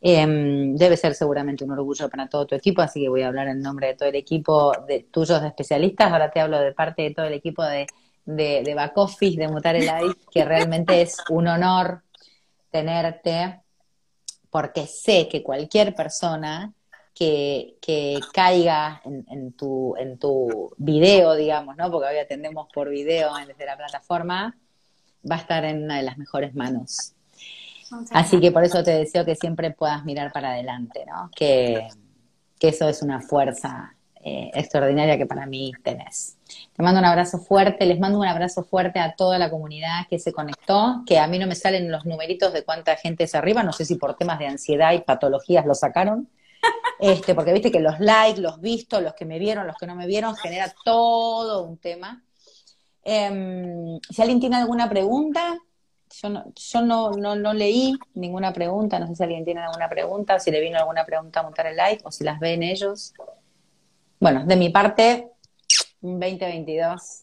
Em, 0.01 0.75
debe 0.75 0.97
ser 0.97 1.15
seguramente 1.15 1.63
un 1.63 1.71
orgullo 1.71 2.11
para 2.11 2.29
todo 2.29 2.45
tu 2.45 2.57
equipo, 2.57 2.83
así 2.83 3.03
que 3.03 3.09
voy 3.09 3.23
a 3.23 3.29
hablar 3.29 3.47
en 3.47 3.63
nombre 3.63 3.87
de 3.87 3.95
todo 3.95 4.09
el 4.09 4.17
equipo 4.17 4.73
de 4.89 5.07
tuyos 5.13 5.41
de 5.41 5.47
especialistas. 5.47 6.11
Ahora 6.11 6.29
te 6.33 6.41
hablo 6.41 6.59
de 6.59 6.73
parte 6.73 7.03
de 7.03 7.15
todo 7.15 7.27
el 7.27 7.35
equipo 7.35 7.63
de, 7.63 7.87
de, 8.25 8.75
back 8.75 8.99
office 8.99 9.39
de 9.39 9.47
Mutar 9.47 9.77
el 9.77 9.87
Life, 9.87 10.19
que 10.29 10.45
realmente 10.45 11.03
es 11.03 11.19
un 11.31 11.47
honor 11.47 12.03
tenerte, 12.69 13.61
porque 14.51 14.89
sé 14.89 15.29
que 15.29 15.45
cualquier 15.45 15.95
persona 15.95 16.73
que, 17.15 18.21
caiga 18.33 19.01
en, 19.05 19.53
tu, 19.53 19.95
en 19.97 20.19
tu 20.19 20.75
video, 20.77 21.35
digamos, 21.35 21.77
¿no? 21.77 21.91
Porque 21.91 22.09
hoy 22.09 22.19
atendemos 22.19 22.67
por 22.73 22.89
video 22.91 23.33
desde 23.47 23.67
la 23.67 23.77
plataforma, 23.77 24.57
va 25.31 25.37
a 25.37 25.39
estar 25.39 25.65
en 25.65 25.85
una 25.85 25.97
de 25.97 26.03
las 26.03 26.19
mejores 26.19 26.55
manos. 26.55 27.15
Así 28.11 28.41
que 28.41 28.51
por 28.51 28.65
eso 28.65 28.83
te 28.83 28.93
deseo 28.93 29.25
que 29.25 29.37
siempre 29.37 29.71
puedas 29.71 30.05
mirar 30.05 30.33
para 30.33 30.53
adelante, 30.53 31.05
¿no? 31.07 31.31
Que, 31.35 31.89
eso 32.61 32.89
es 32.89 33.03
una 33.03 33.21
fuerza 33.21 33.95
eh, 34.23 34.51
extraordinaria 34.55 35.19
que 35.19 35.27
para 35.27 35.45
mí 35.45 35.71
tenés. 35.83 36.39
Te 36.75 36.83
mando 36.83 36.99
un 36.99 37.05
abrazo 37.05 37.37
fuerte, 37.37 37.85
les 37.85 38.01
mando 38.01 38.19
un 38.19 38.27
abrazo 38.27 38.65
fuerte 38.65 38.99
a 39.01 39.15
toda 39.15 39.39
la 39.39 39.51
comunidad 39.51 40.07
que 40.09 40.19
se 40.19 40.33
conectó, 40.33 41.03
que 41.07 41.19
a 41.19 41.27
mí 41.27 41.39
no 41.39 41.47
me 41.47 41.57
salen 41.57 41.93
los 41.93 42.07
numeritos 42.07 42.55
de 42.55 42.65
cuánta 42.65 42.97
gente 42.97 43.25
es 43.25 43.35
arriba, 43.35 43.63
no 43.63 43.75
sé 43.75 43.85
si 43.85 43.97
por 43.97 44.17
temas 44.17 44.39
de 44.39 44.47
ansiedad 44.47 44.95
y 44.95 45.01
patologías 45.01 45.67
lo 45.67 45.75
sacaron, 45.75 46.31
este, 46.99 47.35
porque 47.35 47.53
viste 47.53 47.71
que 47.71 47.81
los 47.81 47.99
likes, 48.01 48.41
los 48.41 48.61
vistos, 48.61 49.03
los 49.03 49.15
que 49.15 49.25
me 49.25 49.39
vieron, 49.39 49.67
los 49.67 49.77
que 49.77 49.87
no 49.87 49.95
me 49.95 50.07
vieron, 50.07 50.37
genera 50.37 50.73
todo 50.85 51.65
un 51.65 51.79
tema. 51.79 52.23
Em, 53.03 53.99
si 54.09 54.23
alguien 54.23 54.41
tiene 54.41 54.57
alguna 54.57 54.89
pregunta, 54.89 55.59
yo, 56.23 56.29
no, 56.29 56.45
yo 56.55 56.81
no, 56.83 57.11
no, 57.11 57.53
leí 57.53 57.95
ninguna 58.15 58.53
pregunta, 58.53 58.99
no 58.99 59.07
sé 59.09 59.17
si 59.17 59.23
alguien 59.23 59.45
tiene 59.45 59.61
alguna 59.61 59.89
pregunta, 59.89 60.39
si 60.39 60.51
le 60.51 60.61
vino 60.61 60.79
alguna 60.79 61.05
pregunta 61.05 61.41
a 61.41 61.43
montar 61.43 61.67
el 61.67 61.77
like, 61.77 62.03
o 62.07 62.13
si 62.13 62.25
las 62.25 62.39
ven 62.39 62.63
ellos. 62.63 63.13
Bueno, 64.21 64.45
de 64.47 64.57
mi 64.57 64.71
parte, 64.71 65.31
un 66.01 66.21
2022 66.21 67.23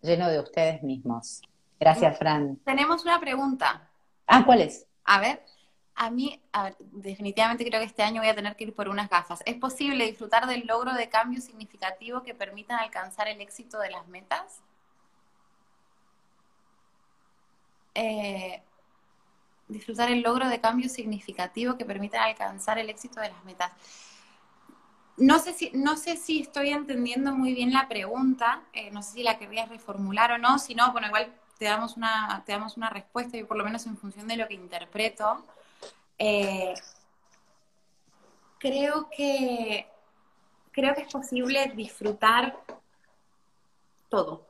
lleno 0.00 0.28
de 0.28 0.40
ustedes 0.40 0.82
mismos. 0.82 1.42
Gracias, 1.78 2.18
Fran. 2.18 2.56
Tenemos 2.64 3.04
una 3.04 3.20
pregunta. 3.20 3.88
Ah, 4.26 4.44
¿cuál 4.44 4.62
es? 4.62 4.86
A 5.04 5.20
ver 5.20 5.51
a 5.94 6.10
mí, 6.10 6.40
definitivamente 6.80 7.64
creo 7.64 7.80
que 7.80 7.86
este 7.86 8.02
año 8.02 8.20
voy 8.20 8.30
a 8.30 8.34
tener 8.34 8.56
que 8.56 8.64
ir 8.64 8.74
por 8.74 8.88
unas 8.88 9.08
gafas. 9.08 9.42
¿Es 9.46 9.56
posible 9.56 10.06
disfrutar 10.06 10.46
del 10.46 10.66
logro 10.66 10.94
de 10.94 11.08
cambio 11.08 11.40
significativo 11.40 12.22
que 12.22 12.34
permitan 12.34 12.78
alcanzar 12.78 13.28
el 13.28 13.40
éxito 13.40 13.78
de 13.78 13.90
las 13.90 14.06
metas? 14.08 14.60
Eh, 17.94 18.62
disfrutar 19.68 20.10
el 20.10 20.22
logro 20.22 20.48
de 20.48 20.60
cambio 20.60 20.88
significativo 20.88 21.76
que 21.76 21.84
permitan 21.84 22.22
alcanzar 22.22 22.78
el 22.78 22.88
éxito 22.88 23.20
de 23.20 23.28
las 23.28 23.44
metas. 23.44 23.72
No 25.18 25.38
sé 25.38 25.52
si, 25.52 25.70
no 25.74 25.96
sé 25.96 26.16
si 26.16 26.40
estoy 26.40 26.70
entendiendo 26.70 27.32
muy 27.32 27.52
bien 27.52 27.72
la 27.72 27.86
pregunta, 27.86 28.62
eh, 28.72 28.90
no 28.90 29.02
sé 29.02 29.12
si 29.12 29.22
la 29.22 29.38
querrías 29.38 29.68
reformular 29.68 30.32
o 30.32 30.38
no, 30.38 30.58
si 30.58 30.74
no, 30.74 30.90
bueno, 30.92 31.08
igual 31.08 31.32
te 31.58 31.66
damos 31.66 31.96
una, 31.96 32.42
te 32.46 32.52
damos 32.52 32.78
una 32.78 32.88
respuesta, 32.88 33.36
y 33.36 33.44
por 33.44 33.58
lo 33.58 33.64
menos 33.64 33.86
en 33.86 33.96
función 33.96 34.26
de 34.26 34.36
lo 34.36 34.48
que 34.48 34.54
interpreto. 34.54 35.44
Eh, 36.24 36.74
creo 38.60 39.10
que 39.10 39.88
creo 40.70 40.94
que 40.94 41.00
es 41.02 41.12
posible 41.12 41.72
disfrutar 41.74 42.60
todo, 44.08 44.46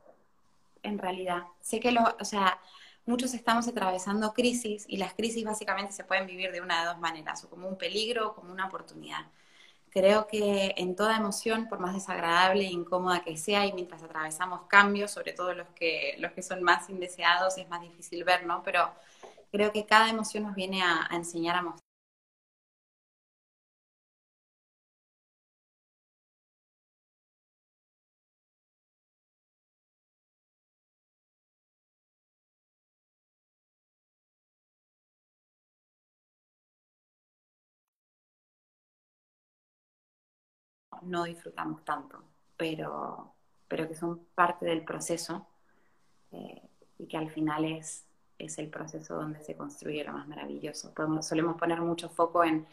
en 0.83 0.99
realidad. 0.99 1.45
Sé 1.63 1.81
que 1.81 1.91
lo, 1.91 2.03
o 2.21 2.25
sea, 2.27 2.61
muchos 3.07 3.33
estamos 3.33 3.69
atravesando 3.69 4.35
crisis 4.35 4.85
y 4.87 4.99
las 4.99 5.15
crisis 5.15 5.45
básicamente 5.45 5.93
se 5.95 6.05
pueden 6.05 6.27
vivir 6.27 6.53
de 6.53 6.61
una 6.61 6.81
de 6.83 6.89
dos 6.89 6.99
maneras, 6.99 7.43
o 7.45 7.49
como 7.49 7.67
un 7.67 7.79
peligro 7.79 8.29
o 8.29 8.35
como 8.35 8.53
una 8.53 8.67
oportunidad. 8.67 9.25
Creo 9.89 10.27
que 10.27 10.75
en 10.77 10.95
toda 10.95 11.17
emoción, 11.17 11.71
por 11.71 11.79
más 11.79 11.95
desagradable 11.95 12.67
e 12.67 12.71
incómoda 12.71 13.23
que 13.23 13.39
sea, 13.39 13.65
y 13.65 13.73
mientras 13.73 14.03
atravesamos 14.03 14.65
cambios, 14.69 15.11
sobre 15.11 15.33
todo 15.33 15.55
los 15.55 15.69
que, 15.69 16.17
los 16.19 16.33
que 16.33 16.43
son 16.43 16.63
más 16.63 16.91
indeseados, 16.91 17.57
es 17.57 17.67
más 17.71 17.81
difícil 17.81 18.25
ver, 18.25 18.45
¿no? 18.45 18.63
Pero 18.63 18.93
creo 19.53 19.73
que 19.73 19.87
cada 19.87 20.09
emoción 20.11 20.45
nos 20.45 20.55
viene 20.57 20.83
a, 20.83 21.09
enseñar 21.13 21.57
a 21.57 21.63
mostrar. 21.63 21.83
No 41.03 41.25
disfrutamos 41.25 41.85
tanto, 41.85 42.23
pero, 42.57 43.35
pero 43.69 43.89
que 43.89 43.95
son 43.95 44.25
parte 44.35 44.65
del 44.67 44.85
proceso 44.85 45.47
eh, 46.33 46.63
y 46.99 47.07
que 47.09 47.17
al 47.17 47.31
final 47.31 47.65
es, 47.65 48.07
es 48.47 48.59
el 48.59 48.69
proceso 48.69 49.15
donde 49.15 49.43
se 49.43 49.57
construye 49.57 50.05
lo 50.05 50.13
más 50.13 50.27
maravilloso. 50.29 50.93
solemos 51.23 51.57
poner 51.57 51.81
mucho 51.81 52.09
foco 52.09 52.45
en, 52.45 52.67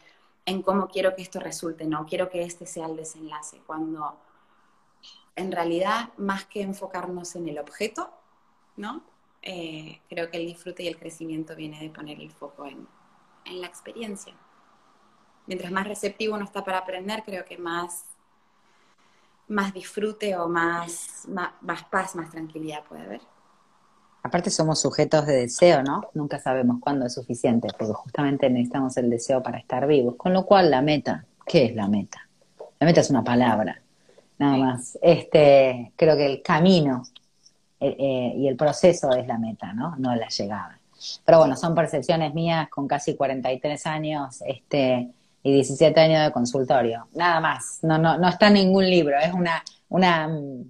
en 0.46 0.62
cómo 0.62 0.88
quiero 0.88 1.14
que 1.14 1.22
esto 1.22 1.40
resulte, 1.40 1.86
no 1.86 2.06
quiero 2.06 2.28
que 2.28 2.42
este 2.42 2.66
sea 2.66 2.86
el 2.86 2.96
desenlace, 2.96 3.60
cuando 3.66 4.18
en 5.36 5.52
realidad 5.52 6.10
más 6.16 6.44
que 6.44 6.62
enfocarnos 6.62 7.36
en 7.36 7.48
el 7.48 7.58
objeto, 7.58 8.10
¿no? 8.76 9.02
Eh, 9.42 10.00
creo 10.08 10.30
que 10.30 10.36
el 10.36 10.46
disfrute 10.46 10.82
y 10.82 10.88
el 10.88 10.98
crecimiento 10.98 11.56
viene 11.56 11.80
de 11.80 11.90
poner 11.90 12.20
el 12.20 12.30
foco 12.30 12.66
en, 12.66 12.86
en 13.44 13.60
la 13.60 13.66
experiencia. 13.66 14.34
Mientras 15.46 15.72
más 15.72 15.86
receptivo 15.86 16.34
uno 16.34 16.44
está 16.44 16.62
para 16.62 16.78
aprender, 16.78 17.22
creo 17.24 17.44
que 17.44 17.56
más 17.56 18.10
más 19.50 19.74
disfrute 19.74 20.36
o 20.36 20.48
más, 20.48 21.26
más, 21.28 21.84
paz, 21.90 22.14
más 22.14 22.30
tranquilidad 22.30 22.84
puede 22.84 23.02
haber. 23.02 23.20
Aparte 24.22 24.50
somos 24.50 24.80
sujetos 24.80 25.26
de 25.26 25.34
deseo, 25.34 25.82
¿no? 25.82 26.02
Nunca 26.14 26.38
sabemos 26.38 26.78
cuándo 26.80 27.06
es 27.06 27.14
suficiente, 27.14 27.68
porque 27.78 27.94
justamente 27.94 28.50
necesitamos 28.50 28.96
el 28.96 29.08
deseo 29.08 29.42
para 29.42 29.58
estar 29.58 29.86
vivos. 29.86 30.16
Con 30.16 30.32
lo 30.32 30.44
cual 30.44 30.70
la 30.70 30.82
meta, 30.82 31.24
¿qué 31.46 31.66
es 31.66 31.74
la 31.74 31.88
meta? 31.88 32.28
La 32.78 32.86
meta 32.86 33.00
es 33.00 33.10
una 33.10 33.24
palabra, 33.24 33.80
nada 34.38 34.56
más. 34.56 34.98
Este, 35.00 35.92
creo 35.96 36.16
que 36.16 36.26
el 36.26 36.42
camino 36.42 37.02
eh, 37.80 37.96
eh, 37.98 38.32
y 38.36 38.46
el 38.46 38.56
proceso 38.56 39.10
es 39.12 39.26
la 39.26 39.38
meta, 39.38 39.72
¿no? 39.72 39.96
No 39.96 40.14
la 40.14 40.28
llegada. 40.28 40.78
Pero 41.24 41.38
bueno, 41.38 41.56
son 41.56 41.74
percepciones 41.74 42.34
mías 42.34 42.68
con 42.68 42.86
casi 42.86 43.14
43 43.14 43.86
años, 43.86 44.42
este, 44.46 45.10
y 45.42 45.54
17 45.54 45.98
años 45.98 46.24
de 46.24 46.32
consultorio, 46.32 47.08
nada 47.14 47.40
más, 47.40 47.78
no, 47.82 47.96
no, 47.96 48.18
no 48.18 48.28
está 48.28 48.48
en 48.48 48.54
ningún 48.54 48.84
libro, 48.84 49.18
es 49.18 49.32
una, 49.32 49.62
una 49.88 50.28
mm, 50.28 50.64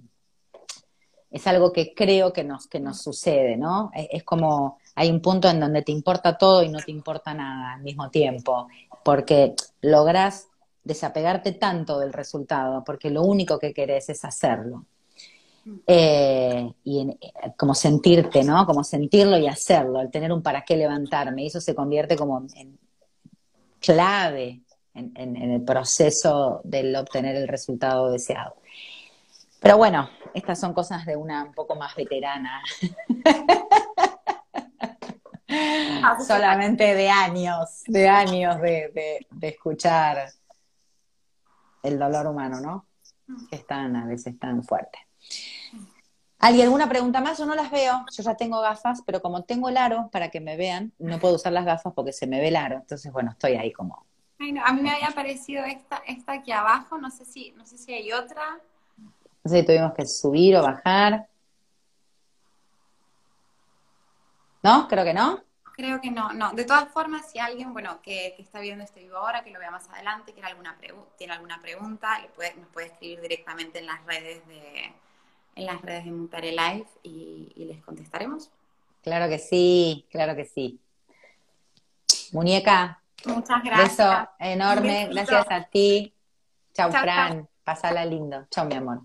es 1.31 1.47
algo 1.47 1.71
que 1.71 1.93
creo 1.93 2.33
que 2.33 2.43
nos, 2.43 2.67
que 2.67 2.79
nos 2.79 3.01
sucede, 3.01 3.55
¿no? 3.55 3.89
Es, 3.93 4.23
como 4.23 4.77
hay 4.95 5.09
un 5.09 5.21
punto 5.21 5.49
en 5.49 5.61
donde 5.61 5.81
te 5.81 5.93
importa 5.93 6.37
todo 6.37 6.61
y 6.61 6.69
no 6.69 6.79
te 6.79 6.91
importa 6.91 7.33
nada 7.33 7.73
al 7.73 7.81
mismo 7.81 8.09
tiempo, 8.09 8.67
porque 9.03 9.55
logras 9.81 10.47
desapegarte 10.83 11.53
tanto 11.53 11.99
del 11.99 12.11
resultado, 12.11 12.83
porque 12.83 13.09
lo 13.09 13.23
único 13.23 13.57
que 13.59 13.73
querés 13.73 14.09
es 14.09 14.25
hacerlo. 14.25 14.85
Eh, 15.85 16.73
y 16.83 17.01
eh, 17.09 17.33
como 17.55 17.75
sentirte, 17.75 18.43
¿no? 18.43 18.65
Como 18.65 18.83
sentirlo 18.83 19.37
y 19.37 19.47
hacerlo, 19.47 19.99
al 19.99 20.09
tener 20.09 20.33
un 20.33 20.41
para 20.41 20.63
qué 20.65 20.75
levantarme, 20.75 21.43
y 21.43 21.47
eso 21.47 21.61
se 21.61 21.75
convierte 21.75 22.17
como 22.17 22.45
en, 22.55 22.77
clave 23.79 24.61
en, 24.93 25.35
el 25.37 25.61
proceso 25.61 26.61
del 26.63 26.95
obtener 26.95 27.35
el 27.35 27.47
resultado 27.47 28.11
deseado. 28.11 28.55
Pero 29.61 29.77
bueno, 29.77 30.09
estas 30.33 30.59
son 30.59 30.73
cosas 30.73 31.05
de 31.05 31.15
una 31.15 31.43
un 31.43 31.53
poco 31.53 31.75
más 31.75 31.95
veterana. 31.95 32.61
Ah, 35.53 36.17
Solamente 36.25 36.95
de 36.95 37.09
años, 37.09 37.83
de 37.85 38.07
años 38.07 38.61
de, 38.61 39.27
escuchar 39.41 40.31
el 41.83 41.99
dolor 41.99 42.27
humano, 42.27 42.61
¿no? 42.61 42.85
Que 43.49 43.57
es 43.57 43.67
tan, 43.67 43.97
a 43.97 44.05
veces 44.05 44.39
tan 44.39 44.63
fuerte. 44.63 44.97
¿Hay 46.39 46.61
alguna 46.61 46.87
pregunta 46.87 47.19
más? 47.19 47.37
Yo 47.37 47.45
no 47.45 47.53
las 47.53 47.69
veo. 47.69 48.05
Yo 48.15 48.23
ya 48.23 48.35
tengo 48.35 48.61
gafas, 48.61 49.03
pero 49.05 49.21
como 49.21 49.43
tengo 49.43 49.67
el 49.67 49.75
aro 49.75 50.09
para 50.09 50.31
que 50.31 50.39
me 50.39 50.55
vean, 50.55 50.93
no 50.97 51.19
puedo 51.19 51.35
usar 51.35 51.51
las 51.51 51.65
gafas 51.65 51.91
porque 51.93 52.13
se 52.13 52.27
me 52.27 52.39
ve 52.39 52.47
el 52.47 52.55
aro. 52.55 52.77
Entonces, 52.77 53.11
bueno, 53.11 53.31
estoy 53.31 53.55
ahí 53.55 53.73
como. 53.73 54.05
a 54.39 54.73
mí 54.73 54.81
me 54.81 54.91
había 54.91 55.11
parecido 55.11 55.65
esta, 55.65 55.97
esta 56.07 56.31
aquí 56.31 56.53
abajo. 56.53 56.97
No 56.97 57.11
sé 57.11 57.25
si, 57.25 57.51
no 57.51 57.65
sé 57.65 57.77
si 57.77 57.93
hay 57.93 58.13
otra. 58.13 58.61
No 59.43 59.51
sé 59.51 59.59
si 59.59 59.65
tuvimos 59.65 59.93
que 59.93 60.05
subir 60.05 60.55
o 60.57 60.61
bajar. 60.61 61.27
¿No? 64.63 64.87
Creo 64.87 65.03
que 65.03 65.13
no. 65.13 65.43
Creo 65.75 65.99
que 65.99 66.11
no, 66.11 66.31
no. 66.33 66.51
De 66.51 66.65
todas 66.65 66.89
formas, 66.89 67.31
si 67.31 67.39
alguien, 67.39 67.73
bueno, 67.73 68.01
que, 68.01 68.35
está 68.37 68.59
viendo 68.59 68.83
este 68.83 68.99
vivo 68.99 69.17
ahora, 69.17 69.43
que 69.43 69.49
lo 69.49 69.59
vea 69.59 69.71
más 69.71 69.89
adelante, 69.89 70.31
tiene 70.33 70.47
alguna, 70.47 70.77
tiene 71.17 71.33
alguna 71.33 71.59
pregunta, 71.61 72.19
le 72.19 72.27
puede, 72.29 72.53
nos 72.55 72.67
puede 72.69 72.87
escribir 72.87 73.21
directamente 73.21 73.79
en 73.79 73.87
las 73.87 74.05
redes 74.05 74.45
de, 74.47 74.93
en 75.55 75.65
las 75.65 75.81
redes 75.81 76.05
de 76.05 76.11
Mutare 76.11 76.51
Live 76.51 76.87
y, 77.03 77.53
les 77.55 77.83
contestaremos. 77.83 78.51
Claro 79.01 79.27
que 79.27 79.39
sí, 79.39 80.05
claro 80.11 80.35
que 80.35 80.45
sí. 80.45 80.79
Muñeca. 82.31 83.01
Muchas 83.25 83.63
gracias. 83.63 83.97
Beso 83.97 84.29
enorme, 84.39 85.07
gracias 85.11 85.47
a 85.49 85.63
ti. 85.63 86.13
Chau, 86.73 86.91
Fran. 86.91 87.47
Pasala 87.63 88.05
lindo. 88.05 88.45
Chau, 88.49 88.65
mi 88.65 88.75
amor. 88.75 89.01